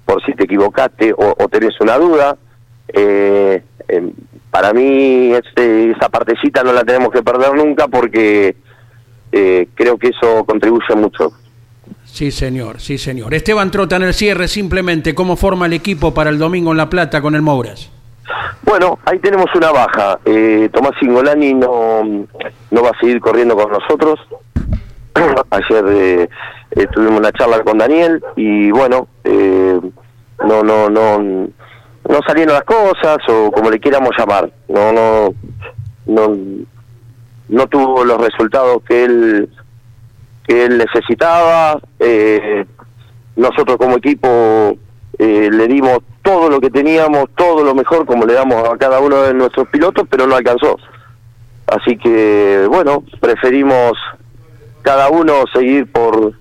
[0.05, 2.37] por si te equivocaste o, o tenés una duda.
[2.89, 4.11] Eh, em,
[4.51, 8.55] para mí este, esa partecita no la tenemos que perder nunca porque
[9.33, 11.33] eh, creo que eso contribuye mucho.
[12.05, 13.33] Sí, señor, sí, señor.
[13.33, 16.89] Esteban Trota en el cierre, simplemente, ¿cómo forma el equipo para el domingo en La
[16.89, 17.89] Plata con el Mouras?
[18.61, 20.19] Bueno, ahí tenemos una baja.
[20.25, 22.03] Eh, Tomás Singolani no,
[22.71, 24.19] no va a seguir corriendo con nosotros.
[25.49, 26.29] Ayer eh,
[26.71, 29.79] eh, tuvimos una charla con Daniel y bueno, eh,
[30.45, 34.51] no, no, no, no salieron las cosas o como le quieramos llamar.
[34.67, 35.33] No, no,
[36.05, 36.37] no,
[37.49, 39.49] no tuvo los resultados que él
[40.47, 41.79] que él necesitaba.
[41.99, 42.65] Eh,
[43.35, 44.77] nosotros como equipo
[45.17, 48.99] eh, le dimos todo lo que teníamos, todo lo mejor como le damos a cada
[48.99, 50.77] uno de nuestros pilotos, pero no alcanzó.
[51.67, 53.93] Así que, bueno, preferimos
[54.81, 56.33] cada uno seguir por,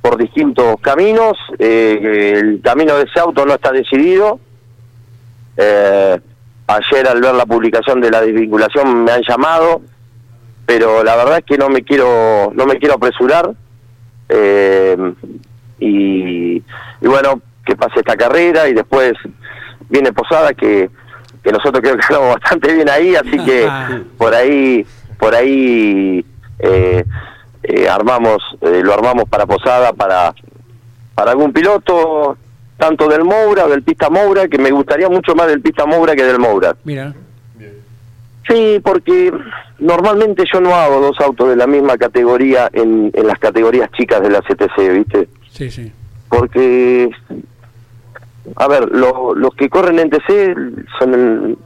[0.00, 1.36] por distintos caminos.
[1.58, 4.40] Eh, el camino de ese auto no está decidido.
[5.56, 6.20] Eh,
[6.66, 9.82] ayer al ver la publicación de la desvinculación me han llamado,
[10.70, 13.50] pero la verdad es que no me quiero no me quiero apresurar.
[14.28, 14.96] Eh,
[15.80, 19.14] y, y bueno, que pase esta carrera y después
[19.88, 20.88] viene Posada que,
[21.42, 23.68] que nosotros creo que estamos bastante bien ahí, así que
[24.16, 24.86] por ahí
[25.18, 26.24] por ahí
[26.60, 27.04] eh,
[27.64, 30.32] eh, armamos eh, lo armamos para Posada para
[31.16, 32.38] para algún piloto
[32.76, 36.22] tanto del Moura del Pista Moura que me gustaría mucho más del Pista Moura que
[36.22, 36.76] del Moura.
[36.84, 37.12] Mira.
[38.48, 39.32] Sí, porque
[39.80, 44.20] normalmente yo no hago dos autos de la misma categoría en, en las categorías chicas
[44.22, 45.28] de la CTC, ¿viste?
[45.50, 45.92] Sí, sí.
[46.28, 47.10] Porque,
[48.56, 50.56] a ver, lo- los que corren en TC
[50.98, 51.58] son el,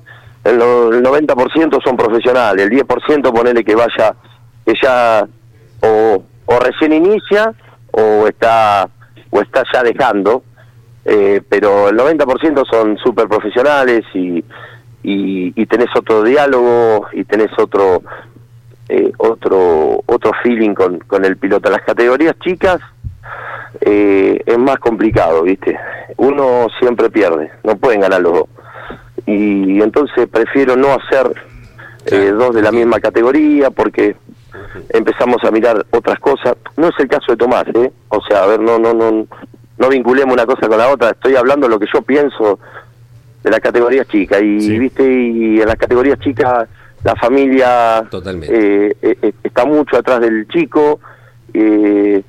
[0.45, 4.15] el, no- el 90% son profesionales, el 10% ponele que vaya,
[4.65, 5.27] que ya
[5.83, 7.53] o, o recién inicia
[7.93, 8.89] o está
[9.31, 10.43] o está ya dejando,
[11.05, 14.45] eh, pero el 90% son súper profesionales y,
[15.05, 18.03] y, y tenés otro diálogo y tenés otro
[18.89, 21.71] eh, otro otro feeling con, con el piloto.
[21.71, 22.81] Las categorías chicas
[23.81, 25.79] eh, es más complicado, ¿viste?
[26.17, 28.49] Uno siempre pierde, no pueden ganar los dos.
[29.27, 31.35] Y entonces prefiero no hacer
[32.07, 34.17] eh, dos de la misma categoría porque
[34.91, 36.57] empezamos a mirar otras cosas.
[36.77, 37.93] No es el caso de Tomás, ¿eh?
[38.09, 39.27] O sea, a ver, no, no, no,
[39.79, 41.11] no vinculemos una cosa con la otra.
[41.11, 42.59] Estoy hablando lo que yo pienso
[43.45, 44.41] de las categorías chicas.
[44.43, 46.69] Y, viste, y en las categorías chicas
[47.05, 48.49] la familia Totalmente.
[48.89, 50.99] eh, eh, eh, está mucho atrás del chico.
[51.53, 52.23] Eh,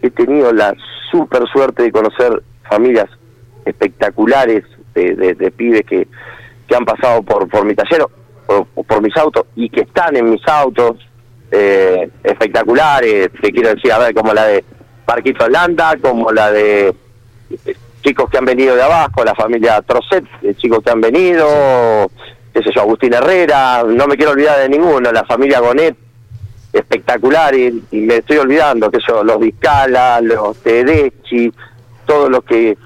[0.00, 0.72] he tenido la
[1.10, 3.06] super suerte de conocer familias
[3.64, 4.64] espectaculares
[4.94, 6.06] de, de- de pibes que,
[6.66, 10.16] que han pasado por, por mi taller o, o por mis autos y que están
[10.16, 10.96] en mis autos
[11.50, 14.64] eh, espectaculares, te quiero decir, a ver, como la de
[15.04, 16.94] Parquito Atlanta, como la de...
[18.02, 21.46] Chicos que han venido de abajo, la familia Trocet, de chicos que han venido,
[22.52, 25.96] qué sé yo, Agustín Herrera, no me quiero olvidar de ninguno, la familia Gonet,
[26.72, 31.52] espectacular, y, y me estoy olvidando, que yo, los Vizcala, los Tedeschi,
[32.06, 32.76] todos los que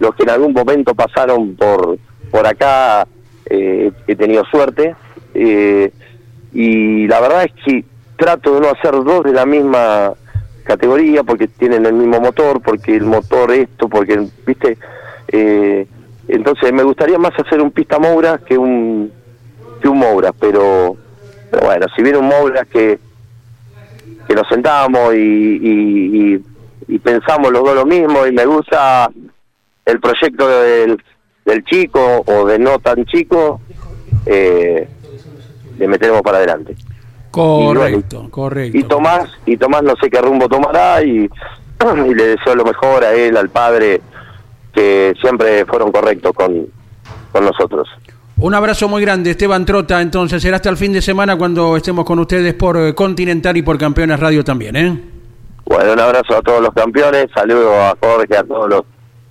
[0.00, 1.98] los que en algún momento pasaron por
[2.30, 3.06] por acá,
[3.46, 4.96] eh, he tenido suerte,
[5.34, 5.92] eh,
[6.52, 7.84] y la verdad es que
[8.16, 10.14] trato de no hacer dos de la misma
[10.64, 14.76] categoría porque tienen el mismo motor, porque el motor esto, porque, viste,
[15.28, 15.86] eh,
[16.28, 19.12] entonces me gustaría más hacer un pista Moura que un
[19.80, 20.96] que un Moura, pero,
[21.62, 22.98] bueno, si viene un Moura que
[24.26, 26.44] que nos sentamos y, y, y-
[26.86, 29.10] y pensamos los dos lo mismo y me gusta
[29.86, 31.02] el proyecto del,
[31.44, 33.60] del chico o de no tan chico,
[34.26, 34.88] eh,
[35.78, 36.74] le meteremos para adelante.
[37.34, 38.78] Correcto, correcto.
[38.78, 41.28] Y Tomás, y Tomás no sé qué rumbo tomará y,
[42.08, 44.00] y le deseo lo mejor a él, al padre,
[44.72, 46.66] que siempre fueron correctos con,
[47.32, 47.88] con nosotros.
[48.36, 50.00] Un abrazo muy grande, Esteban Trota.
[50.00, 53.62] Entonces, será hasta el fin de semana cuando estemos con ustedes por eh, Continental y
[53.62, 55.00] por Campeones Radio también, ¿eh?
[55.64, 58.82] Bueno, un abrazo a todos los campeones, saludos a Jorge, a todos los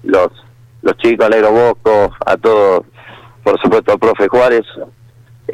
[0.03, 0.29] los,
[0.81, 2.83] los chicos, a Negro Bosco, a todos,
[3.43, 4.65] por supuesto al profe Juárez,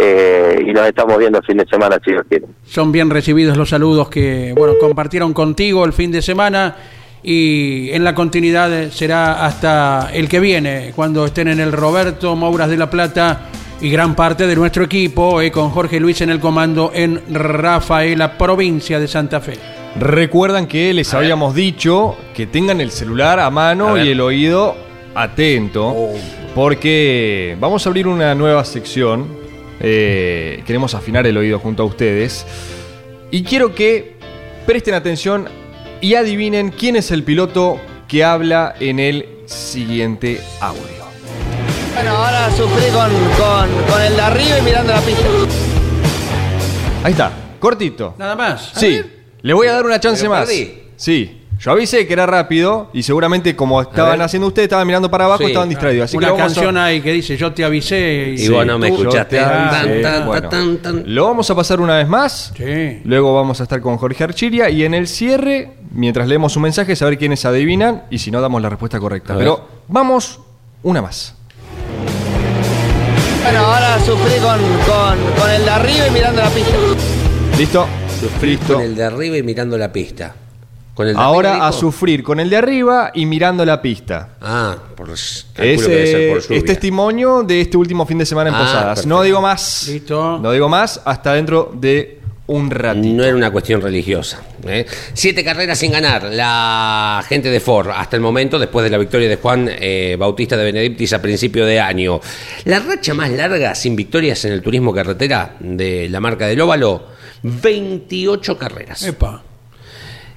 [0.02, 2.46] eh, y nos estamos viendo el fin de semana, si Dios quiere.
[2.66, 6.76] Son bien recibidos los saludos que, bueno, compartieron contigo el fin de semana
[7.22, 12.70] y en la continuidad será hasta el que viene, cuando estén en el Roberto Mouras
[12.70, 13.42] de la Plata
[13.82, 18.38] y gran parte de nuestro equipo, eh, con Jorge Luis en el comando en Rafaela,
[18.38, 19.58] provincia de Santa Fe.
[20.00, 24.06] Recuerdan que les habíamos dicho que tengan el celular a A mano ver.
[24.06, 24.76] y el oído
[25.14, 26.16] atento, Oh.
[26.56, 29.28] porque vamos a abrir una nueva sección.
[29.80, 32.46] Eh, queremos afinar el oído junto a ustedes.
[33.32, 34.16] Y quiero que
[34.66, 35.48] presten atención
[36.02, 40.82] y adivinen quién es el piloto que habla en el siguiente audio.
[41.94, 45.28] Bueno, ahora sufrí con, con, con el de arriba y mirando la pista.
[47.04, 48.16] Ahí está, cortito.
[48.18, 48.72] Nada más.
[48.76, 49.02] Sí,
[49.42, 50.48] le voy a dar una chance Pero más.
[50.48, 50.84] perdí.
[50.96, 55.26] Sí, yo avisé que era rápido y seguramente como estaban haciendo ustedes, estaban mirando para
[55.26, 55.48] abajo, Sí.
[55.48, 56.06] estaban distraídos.
[56.06, 58.34] Así Una que lo vamos a- canción ahí que dice, yo te avisé.
[58.38, 59.36] Y vos no me escuchaste.
[59.38, 60.02] te Tan, avisé.
[60.02, 61.04] tan, Bueno, tan, tan.
[61.14, 62.54] Lo vamos a pasar una vez más.
[62.56, 63.02] Sí.
[63.04, 66.96] Luego vamos a estar con Jorge Archiria y en el cierre, mientras leemos su mensaje,
[66.96, 69.34] saber quiénes adivinan y si no damos la respuesta correcta.
[69.34, 69.46] A ver.
[69.46, 70.40] Pero vamos
[70.84, 71.36] una más.
[73.44, 76.76] Bueno, ahora sufrí con, con, con el de arriba y mirando la pista.
[77.58, 77.88] ¿Listo?
[78.20, 78.74] Sufrí Listo.
[78.76, 80.36] con el de arriba y mirando la pista.
[81.00, 81.80] Con el de Ahora arriba, a dijo?
[81.80, 84.32] sufrir con el de arriba y mirando la pista.
[84.42, 85.78] Ah, por, Es, que debe
[86.08, 86.58] ser por lluvia.
[86.58, 88.86] es testimonio de este último fin de semana en Ah, Posadas.
[88.96, 89.08] perfecto.
[89.08, 89.88] No digo más.
[89.88, 90.40] Listo.
[90.40, 93.08] No digo más hasta dentro de un ratito.
[93.16, 94.42] No era una cuestión religiosa.
[94.68, 94.86] ¿eh?
[95.14, 96.24] Siete carreras sin ganar.
[96.34, 100.58] La gente de Ford, hasta el momento, después de la victoria de Juan eh, Bautista
[100.58, 102.20] de Benedictis a principio de año.
[102.66, 107.06] La racha más larga sin victorias en el turismo carretera de la marca del Óvalo,
[107.44, 109.02] 28 carreras.
[109.04, 109.44] Epa.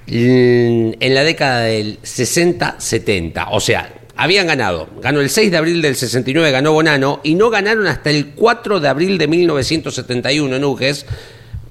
[0.07, 3.47] En la década del 60-70.
[3.51, 4.89] O sea, habían ganado.
[5.01, 8.79] Ganó el 6 de abril del 69, ganó Bonano, y no ganaron hasta el 4
[8.79, 11.05] de abril de 1971 en Uges,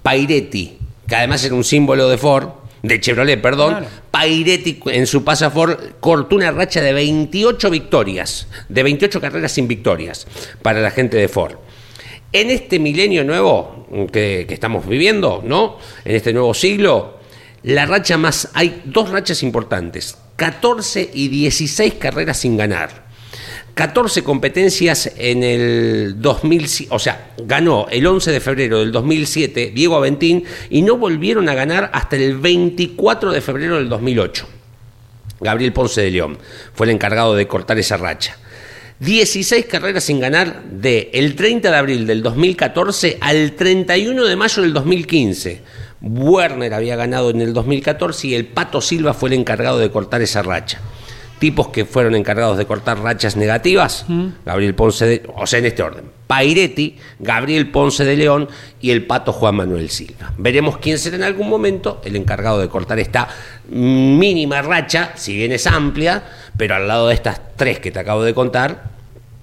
[0.02, 2.48] Pairetti, que además era un símbolo de Ford,
[2.82, 3.70] de Chevrolet, perdón.
[3.70, 3.86] Claro.
[4.10, 9.52] Pairetti en su paso a Ford cortó una racha de 28 victorias, de 28 carreras
[9.52, 10.26] sin victorias
[10.62, 11.56] para la gente de Ford.
[12.32, 15.78] En este milenio nuevo que, que estamos viviendo, ¿no?
[16.04, 17.20] En este nuevo siglo,
[17.62, 18.48] la racha más.
[18.54, 23.02] Hay dos rachas importantes: 14 y 16 carreras sin ganar.
[23.74, 29.96] 14 competencias en el 2007, o sea, ganó el 11 de febrero del 2007 Diego
[29.96, 34.46] Aventín y no volvieron a ganar hasta el 24 de febrero del 2008.
[35.40, 36.38] Gabriel Ponce de León
[36.74, 38.36] fue el encargado de cortar esa racha.
[39.00, 44.62] 16 carreras sin ganar de el 30 de abril del 2014 al 31 de mayo
[44.62, 45.60] del 2015.
[46.03, 50.20] Werner había ganado en el 2014 y el Pato Silva fue el encargado de cortar
[50.22, 50.80] esa racha.
[51.38, 54.05] Tipos que fueron encargados de cortar rachas negativas,
[54.46, 58.48] Gabriel Ponce de, o sea, en este orden, Pairetti, Gabriel Ponce de León
[58.80, 60.32] y el Pato Juan Manuel Silva.
[60.38, 63.28] Veremos quién será en algún momento el encargado de cortar esta
[63.68, 66.22] mínima racha, si bien es amplia,
[66.57, 68.84] pero al lado de estas tres que te acabo de contar,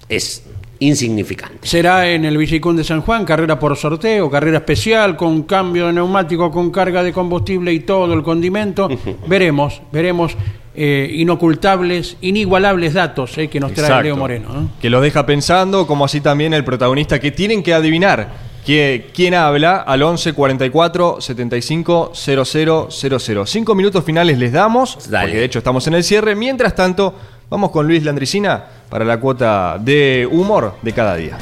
[0.08, 0.44] es
[0.80, 1.58] insignificante.
[1.62, 5.92] Será en el Villicún de San Juan, carrera por sorteo, carrera especial, con cambio de
[5.92, 8.88] neumático, con carga de combustible y todo el condimento.
[9.26, 10.36] veremos, veremos
[10.74, 14.02] eh, inocultables, inigualables datos eh, que nos trae Exacto.
[14.04, 14.48] Leo Moreno.
[14.48, 14.66] ¿eh?
[14.80, 19.34] Que lo deja pensando, como así también el protagonista, que tienen que adivinar que, quién
[19.34, 23.46] habla al 11 44 75 00 00.
[23.46, 25.26] Cinco minutos finales les damos, Dale.
[25.26, 26.34] porque de hecho estamos en el cierre.
[26.34, 27.14] Mientras tanto,
[27.50, 31.36] Vamos con Luis Landricina para la cuota de humor de cada día.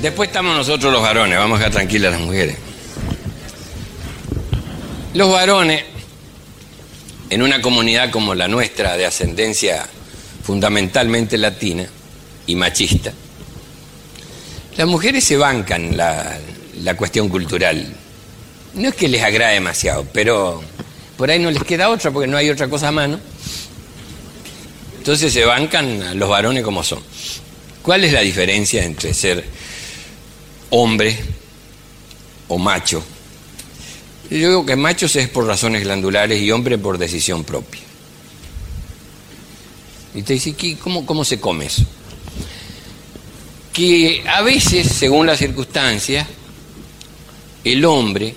[0.00, 2.56] Después estamos nosotros los varones, vamos a dejar tranquilas las mujeres.
[5.14, 5.82] Los varones,
[7.28, 9.84] en una comunidad como la nuestra, de ascendencia
[10.44, 11.84] fundamentalmente latina
[12.46, 13.12] y machista,
[14.76, 16.38] las mujeres se bancan la,
[16.84, 17.84] la cuestión cultural.
[18.74, 20.62] No es que les agrade demasiado, pero
[21.16, 23.18] por ahí no les queda otra porque no hay otra cosa a mano.
[25.04, 26.98] Entonces se bancan los varones como son.
[27.82, 29.44] ¿Cuál es la diferencia entre ser
[30.70, 31.14] hombre
[32.48, 33.04] o macho?
[34.30, 37.82] Yo digo que machos es por razones glandulares y hombre por decisión propia.
[40.14, 41.84] Y te dice, ¿cómo, ¿cómo se come eso?
[43.74, 46.26] Que a veces, según las circunstancias,
[47.62, 48.34] el hombre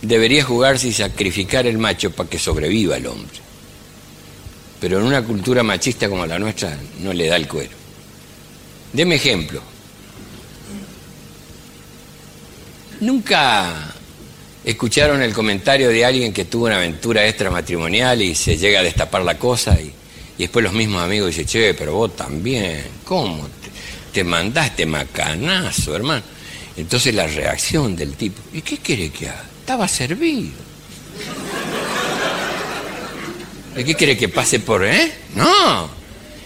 [0.00, 3.49] debería jugarse y sacrificar el macho para que sobreviva el hombre.
[4.80, 7.76] Pero en una cultura machista como la nuestra no le da el cuero.
[8.92, 9.62] Deme ejemplo.
[13.00, 13.94] Nunca
[14.64, 19.22] escucharon el comentario de alguien que tuvo una aventura extramatrimonial y se llega a destapar
[19.22, 19.92] la cosa y,
[20.38, 23.70] después los mismos amigos dicen, che, pero vos también, ¿cómo te,
[24.12, 26.22] te mandaste macanazo, hermano?
[26.76, 29.44] Entonces la reacción del tipo, ¿y qué quiere que haga?
[29.60, 30.52] Estaba servido.
[33.58, 35.12] ¿Y qué quiere que pase por, eh?
[35.34, 35.88] No.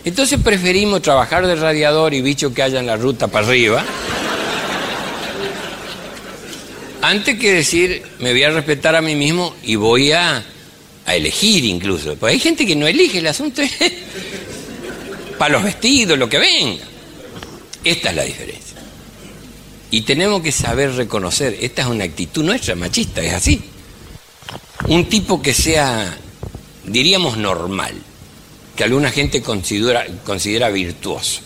[0.05, 3.85] Entonces preferimos trabajar de radiador y bicho que haya en la ruta para arriba
[7.05, 10.43] antes que decir, me voy a respetar a mí mismo y voy a,
[11.07, 12.17] elegir incluso.
[12.17, 13.61] Porque hay gente que no elige el asunto
[15.39, 16.83] para los vestidos, lo que venga.
[17.85, 18.79] Esta es la diferencia.
[19.91, 23.63] Y tenemos que saber reconocer, esta es una actitud nuestra, machista, es así.
[24.89, 26.17] Un tipo que sea,
[26.87, 27.95] diríamos, normal,
[28.77, 31.41] que alguna gente considera, considera virtuoso.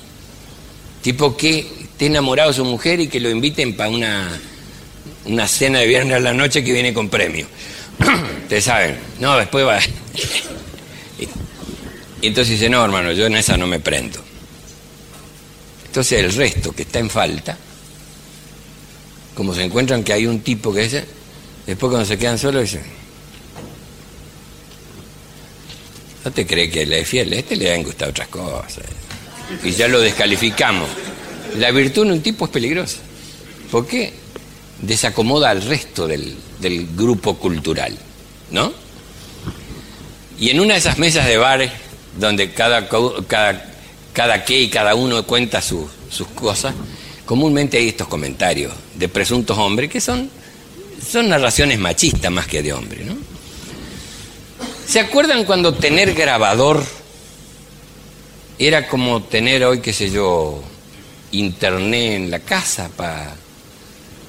[1.03, 4.41] Tipo que esté enamorado de su mujer y que lo inviten para una
[5.29, 7.47] una cena de viernes a la noche que viene con premio.
[8.43, 9.79] Ustedes saben, no, después va.
[12.21, 14.19] y entonces dice, no, hermano, yo en esa no me prendo.
[15.87, 17.57] Entonces el resto que está en falta,
[19.35, 21.05] como se encuentran que hay un tipo que dice,
[21.67, 22.83] después cuando se quedan solos dicen,
[26.29, 28.85] no te crees que le es fiel, a este le han gustado otras cosas.
[29.65, 30.89] Y ya lo descalificamos.
[31.57, 32.99] La virtud en un tipo es peligrosa.
[33.71, 34.13] ¿Por qué?
[34.83, 36.37] desacomoda al resto del,
[36.97, 37.97] grupo cultural,
[38.51, 38.73] ¿no?
[40.39, 41.73] Y en una de esas mesas de bares,
[42.19, 42.89] donde cada,
[43.27, 43.73] cada,
[44.13, 45.89] cada que y cada uno cuenta sus
[46.35, 46.75] cosas,
[47.25, 50.31] comúnmente hay estos comentarios de presuntos hombres que son,
[51.11, 53.17] son narraciones machistas más que de hombre, ¿no?
[54.89, 56.83] ¿Se acuerdan cuando tener grabador
[58.59, 60.63] era como tener hoy, qué sé yo,
[61.31, 63.37] internet en la casa para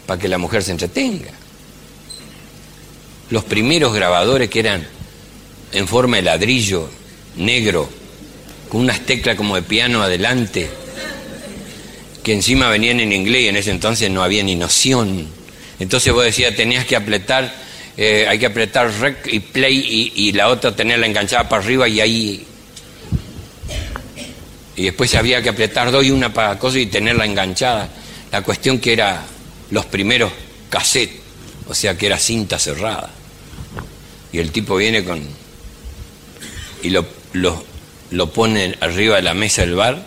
[0.10, 1.30] para que la mujer se entretenga.
[3.30, 4.88] Los primeros grabadores que eran
[5.72, 6.90] en forma de ladrillo
[7.36, 7.88] negro,
[8.70, 10.68] con unas teclas como de piano adelante,
[12.24, 15.28] que encima venían en inglés y en ese entonces no había ni noción.
[15.80, 17.54] Entonces vos decías, tenías que apretar,
[18.02, 22.00] eh, hay que apretar rec y play y, la otra tenerla enganchada para arriba y
[22.00, 22.48] ahí...
[24.78, 27.90] Y después había que apretar dos y una para cosa y tenerla enganchada.
[28.32, 29.26] La cuestión que era
[29.72, 30.32] los primeros
[30.70, 31.20] cassettes,
[31.68, 33.10] o sea que era cinta cerrada.
[34.32, 35.22] Y el tipo viene con.
[36.82, 40.06] y lo, lo, pone arriba de la mesa del bar,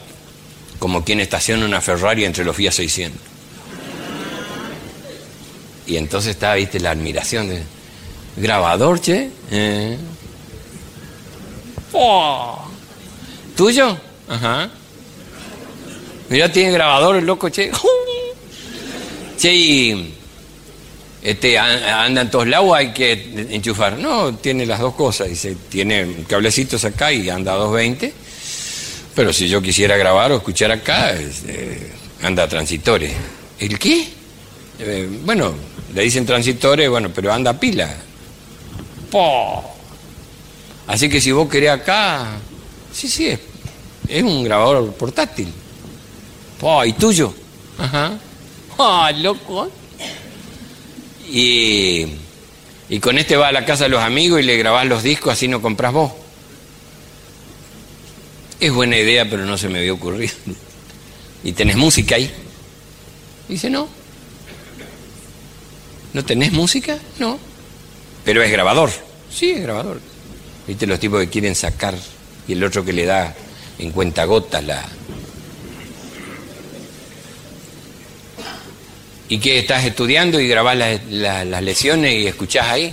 [0.79, 3.21] como quien estaciona una Ferrari entre los Fiat 600.
[5.89, 7.82] Y entonces está, viste, la admiración de.
[8.37, 9.31] Grabador, che.
[9.51, 9.99] Eh.
[11.93, 12.59] Oh.
[13.57, 13.99] ¿Tuyo?
[14.29, 14.71] Ajá.
[16.29, 17.71] Mira, tiene grabador el loco, che.
[19.37, 20.15] Sí,
[21.21, 23.13] este, anda en todos lados, hay que
[23.51, 23.99] enchufar.
[23.99, 25.29] No, tiene las dos cosas.
[25.29, 28.13] Dice, tiene cablecitos acá y anda a 220.
[29.15, 33.13] Pero si yo quisiera grabar o escuchar acá, eh, anda a transitores.
[33.59, 34.07] ¿El qué?
[34.79, 35.55] Eh, bueno,
[35.95, 37.95] le dicen transitores, bueno, pero anda a pila.
[40.87, 42.39] Así que si vos querés acá,
[42.93, 43.41] sí, sí, es,
[44.09, 45.53] es un grabador portátil.
[46.87, 47.35] ¿Y tuyo?
[47.79, 48.19] Ajá.
[48.79, 49.69] ¡Ah, loco!
[51.29, 52.07] Y,
[52.89, 55.33] y con este va a la casa de los amigos y le grabás los discos,
[55.33, 56.13] así no compras vos.
[58.61, 60.35] Es buena idea, pero no se me había ocurrido.
[61.45, 62.31] ¿Y tenés música ahí?
[63.49, 63.89] Dice, no.
[66.13, 66.97] ¿No tenés música?
[67.19, 67.39] No.
[68.25, 68.91] Pero es grabador.
[69.31, 70.01] Sí, es grabador.
[70.67, 71.95] ¿Viste los tipos que quieren sacar
[72.47, 73.35] y el otro que le da
[73.79, 74.85] en cuentagotas la...
[79.29, 79.59] ¿Y qué?
[79.61, 82.93] ¿Estás estudiando y grabás las, las- las lecciones y escuchás ahí?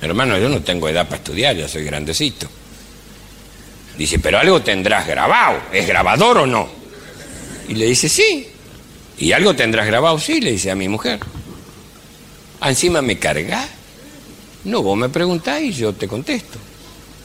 [0.00, 2.48] Hermano, yo no tengo edad para estudiar, ya soy grandecito.
[3.96, 5.60] Dice, pero algo tendrás grabado.
[5.72, 6.68] ¿Es grabador o no?
[7.68, 8.48] Y le dice, sí.
[9.18, 10.20] ¿Y algo tendrás grabado?
[10.20, 11.18] Sí, le dice a mi mujer.
[12.60, 13.68] "Ah, Encima me cargás.
[14.68, 16.58] No, vos me preguntás y yo te contesto.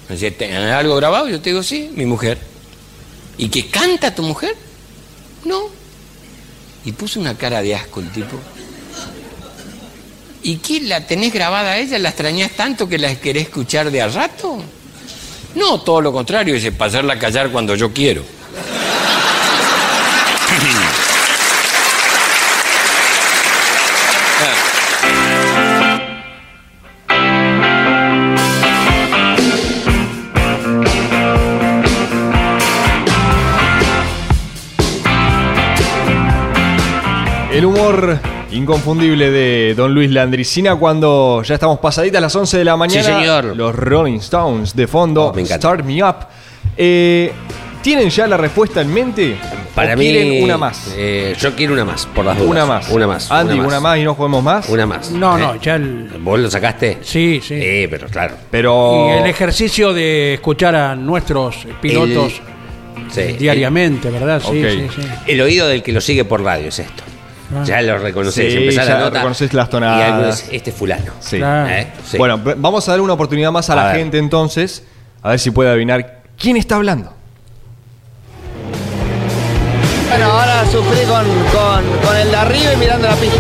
[0.08, 1.28] ¿tenés algo grabado?
[1.28, 2.38] Yo te digo, sí, mi mujer.
[3.38, 4.56] ¿Y que canta tu mujer?
[5.44, 5.64] No.
[6.86, 8.38] Y puso una cara de asco el tipo.
[10.44, 10.82] ¿Y qué?
[10.82, 12.00] ¿La tenés grabada a ella?
[12.00, 14.60] ¿La extrañás tanto que la querés escuchar de a rato?
[15.56, 18.24] No, todo lo contrario, dice, pasarla a callar cuando yo quiero.
[37.64, 38.20] El humor
[38.52, 43.02] inconfundible de Don Luis Landricina cuando ya estamos pasaditas las 11 de la mañana.
[43.02, 43.56] Sí, señor.
[43.56, 45.28] Los Rolling Stones de fondo.
[45.28, 45.70] Oh, me encanta.
[45.70, 46.16] Start Me Up.
[46.76, 47.32] Eh,
[47.82, 49.38] ¿Tienen ya la respuesta en mente?
[49.74, 50.04] Para ¿O mí.
[50.12, 50.94] quieren una más?
[50.98, 52.52] eh, yo quiero una más, por las dudas.
[52.52, 52.90] Una más.
[52.90, 53.32] Una más.
[53.32, 53.98] Andy, una más.
[53.98, 54.68] y no juguemos más.
[54.68, 55.12] Una más.
[55.12, 55.42] No, ¿Eh?
[55.42, 56.98] no, ya el, ¿Vos lo sacaste?
[57.02, 57.62] sí, sí.
[57.62, 58.36] Sí, pero claro.
[58.52, 59.08] Pero.
[59.08, 62.42] Y el ejercicio de escuchar a nuestros pilotos
[63.10, 63.22] Sí.
[63.40, 64.42] diariamente, ¿verdad?
[64.46, 65.02] Sí, sí.
[65.28, 67.04] El oído del que lo sigue por radio es esto.
[67.56, 67.64] Ah.
[67.66, 69.18] Ya lo reconoces, Sí, empezás ya la nota.
[69.20, 70.12] reconoces las Y tonadas.
[70.12, 71.12] algo es, este es fulano.
[71.20, 71.38] Sí.
[71.38, 71.70] Claro.
[71.70, 71.88] ¿Eh?
[72.06, 72.18] Sí.
[72.18, 73.98] Bueno, vamos a dar una oportunidad más a, A la ver.
[73.98, 74.84] gente entonces.
[75.22, 77.14] A ver si puede adivinar quién está hablando.
[80.10, 83.38] Bueno, ahora sufrí con, con, con el de arriba y mirando la pista.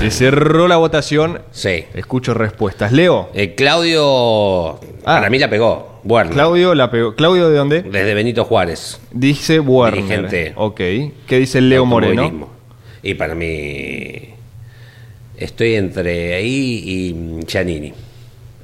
[0.00, 1.40] Se cerró la votación.
[1.50, 1.84] Sí.
[1.94, 2.92] Escucho respuestas.
[2.92, 3.30] Leo.
[3.34, 4.74] Eh, Claudio,
[5.04, 5.16] Ah.
[5.16, 5.97] para mí la pegó.
[6.08, 6.34] Werner.
[6.34, 7.14] Claudio la pegó.
[7.14, 7.82] ¿Claudio de dónde?
[7.82, 9.00] Desde Benito Juárez.
[9.12, 10.02] Dice Werner.
[10.02, 10.52] Dirigente.
[10.56, 10.76] Ok.
[10.76, 12.48] ¿Qué dice Leo Moreno?
[13.02, 14.34] Y para mí.
[15.36, 17.92] Estoy entre ahí y Giannini.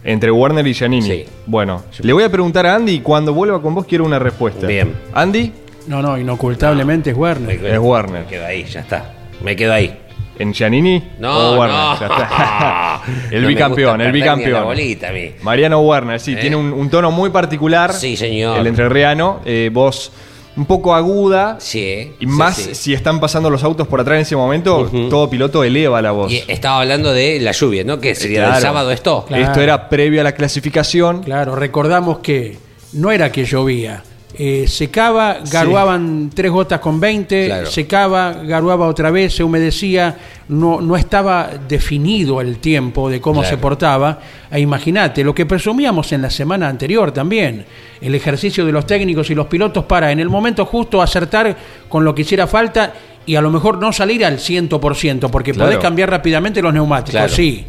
[0.03, 1.07] Entre Werner y Giannini.
[1.07, 1.25] Sí.
[1.47, 4.67] Bueno, le voy a preguntar a Andy y cuando vuelva con vos quiero una respuesta.
[4.67, 4.93] Bien.
[5.13, 5.53] Andy,
[5.87, 7.65] No, no, inocultablemente es Werner.
[7.65, 8.23] Es Werner.
[8.23, 9.13] Me quedo ahí, ya está.
[9.43, 9.99] Me quedo ahí.
[10.39, 11.03] ¿En Giannini?
[11.19, 12.09] No, o Werner?
[12.09, 13.01] no.
[13.31, 14.65] El No bicampeón, el bicampeón.
[14.65, 15.09] bolita.
[15.43, 16.37] Mariano Werner, sí, ¿Eh?
[16.41, 17.93] tiene un, un tono muy particular.
[17.93, 18.59] Sí, señor.
[18.59, 19.41] El entrerriano.
[19.45, 20.11] Eh, voz
[20.57, 21.57] un poco aguda.
[21.59, 22.13] Sí.
[22.21, 22.75] Y más sí.
[22.75, 26.33] si están pasando los autos por atrás en ese momento, todo piloto eleva la voz.
[26.33, 28.01] Y estaba hablando de la lluvia, ¿no?
[28.01, 28.53] Que sería Claro.
[28.55, 29.25] del sábado esto.
[29.27, 29.43] Claro.
[29.45, 31.23] Esto era previo a la clasificación.
[31.25, 32.57] Claro, recordamos que
[32.93, 34.03] no era que llovía.
[34.37, 37.67] Eh, secaba, garuaban tres gotas con 20, Claro.
[37.67, 40.17] secaba, garuaba otra vez, se humedecía,
[40.49, 43.57] no, no estaba definido el tiempo de cómo Claro.
[43.57, 44.19] se portaba.
[44.51, 47.65] E imagínate, lo que presumíamos en la semana anterior también,
[48.01, 51.57] el ejercicio de los técnicos y los pilotos para en el momento justo acertar
[51.89, 52.93] con lo que hiciera falta
[53.27, 55.69] y a lo mejor no salir al 100%, porque Claro.
[55.71, 57.65] podés cambiar rápidamente los neumáticos, sí.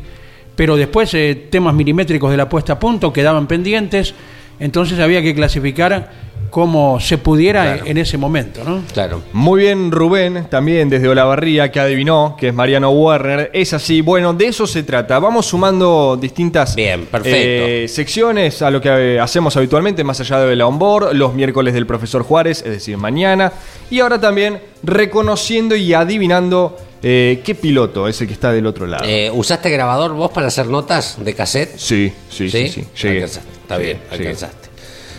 [0.55, 4.15] Pero después eh, temas milimétricos de la puesta a punto quedaban pendientes,
[4.59, 6.25] entonces había que clasificar
[6.55, 7.85] como se pudiera Claro.
[7.85, 8.81] en ese momento, ¿no?
[8.93, 9.21] Claro.
[9.33, 13.51] Muy bien, Rubén, también desde Olavarría, que adivinó que es Mariano Werner.
[13.53, 15.19] Es así, bueno, de eso se trata.
[15.19, 17.37] Vamos sumando distintas Bien, perfecto.
[17.37, 21.73] eh, secciones a lo que eh, hacemos habitualmente, más allá de la onboard, los miércoles
[21.73, 23.51] del profesor Juárez, es decir, mañana.
[23.91, 28.87] Y ahora también reconociendo y adivinando eh, qué piloto es el que está del otro
[28.87, 29.03] lado.
[29.05, 31.75] Eh, ¿Usaste grabador vos para hacer notas de cassette?
[31.75, 32.85] sí, sí, sí, sí.
[33.01, 33.15] Llegué.
[33.23, 33.57] Alcanzaste.
[33.61, 34.35] Está Llegué, bien, llegué.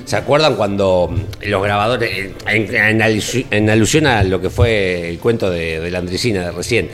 [0.06, 1.12] ¿Se acuerdan cuando
[1.44, 5.80] los grabadores, eh, en, en alusi- en alusión a lo que fue el cuento de,
[5.80, 6.88] de la Andricina de recién,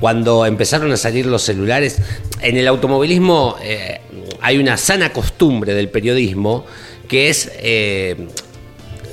[0.00, 1.98] cuando empezaron a salir los celulares,
[2.40, 4.00] en el automovilismo eh,
[4.40, 6.66] hay una sana costumbre del periodismo
[7.08, 8.16] que es eh,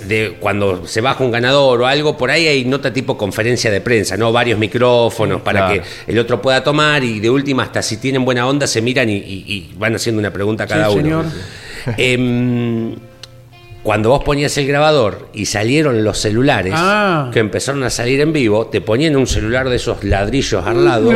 [0.07, 3.79] de cuando se baja un ganador o algo, por ahí hay nota tipo conferencia de
[3.81, 4.31] prensa, ¿no?
[4.33, 5.81] Varios micrófonos para claro.
[6.05, 9.09] que el otro pueda tomar y de última hasta si tienen buena onda se miran
[9.09, 11.01] y, y- y van haciendo una pregunta a cada Sí, uno.
[11.03, 11.25] señor.
[11.97, 12.95] Em,
[13.83, 17.29] cuando vos ponías el grabador y salieron los celulares Ah.
[17.33, 21.09] que empezaron a salir en vivo, te ponían un celular de esos ladrillos al lado,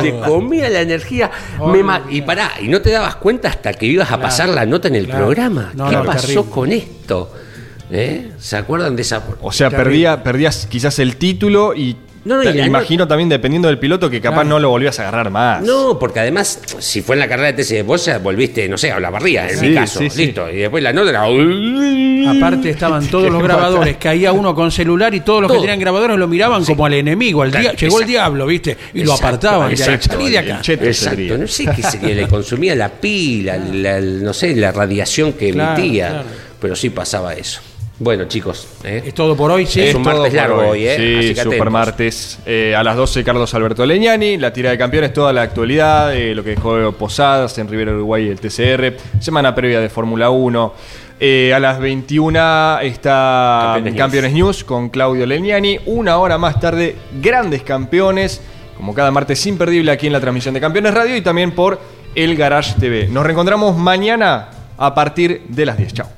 [0.00, 1.30] te comía la energía.
[1.72, 4.66] me ma- y pará, y no te dabas cuenta hasta que ibas a pasar la
[4.66, 5.24] nota en el claro.
[5.26, 5.72] programa.
[5.74, 6.50] No, ¿Qué no, pasó terrible.
[6.50, 7.32] con esto?
[7.90, 8.32] ¿Eh?
[8.38, 9.22] ¿Se acuerdan de esa?
[9.40, 9.84] O sea, Terrible.
[9.90, 11.96] perdía, perdías quizás el título y
[12.28, 15.30] No, Te- la imagino también dependiendo del piloto que capaz no lo volvías a agarrar
[15.30, 15.62] más.
[15.62, 18.92] No, porque además, si fue en la carrera de TC, vos ya volviste, no sé,
[18.92, 20.26] a la barriga, en Sí, mi caso, sí, sí.
[20.26, 20.50] listo.
[20.50, 21.22] Y después la nota era.
[22.30, 26.18] Aparte estaban todos los grabadores, caía uno con celular y todos los que tenían grabadores
[26.18, 28.76] lo miraban como al enemigo, al Claro, llegó el diablo, ¿viste?
[28.94, 30.08] Y lo apartaban, exacto.
[30.12, 30.60] salí de acá.
[30.66, 35.32] Exacto, no sé qué sería, le consumía la pila, la- el- no sé, la radiación
[35.32, 36.24] que Claro, emitía, claro.
[36.60, 37.60] pero sí pasaba eso.
[38.00, 39.02] Bueno, chicos, ¿eh?
[39.06, 39.80] Es todo por hoy, sí.
[39.80, 40.92] Es un martes largo hoy, ¿eh?
[40.94, 42.38] Así Sí, que super martes.
[42.46, 44.36] Eh, a las 12, Carlos Alberto Leñani.
[44.36, 46.14] La tira de campeones, toda la actualidad.
[46.14, 48.96] eh, lo que dejó Posadas en Rivera Uruguay, el TCR.
[49.20, 50.74] Semana previa de Fórmula 1.
[51.18, 54.62] Eh, a las 21 está Campeones Campeones, News.
[54.62, 55.80] con Claudio Leñani.
[55.86, 58.40] Una hora más tarde, grandes campeones.
[58.76, 61.80] Como cada martes imperdible aquí en la transmisión de Campeones Radio y también por
[62.14, 63.08] el Garage TV.
[63.08, 65.94] Nos reencontramos mañana a partir de las 10.
[65.94, 66.17] Chao.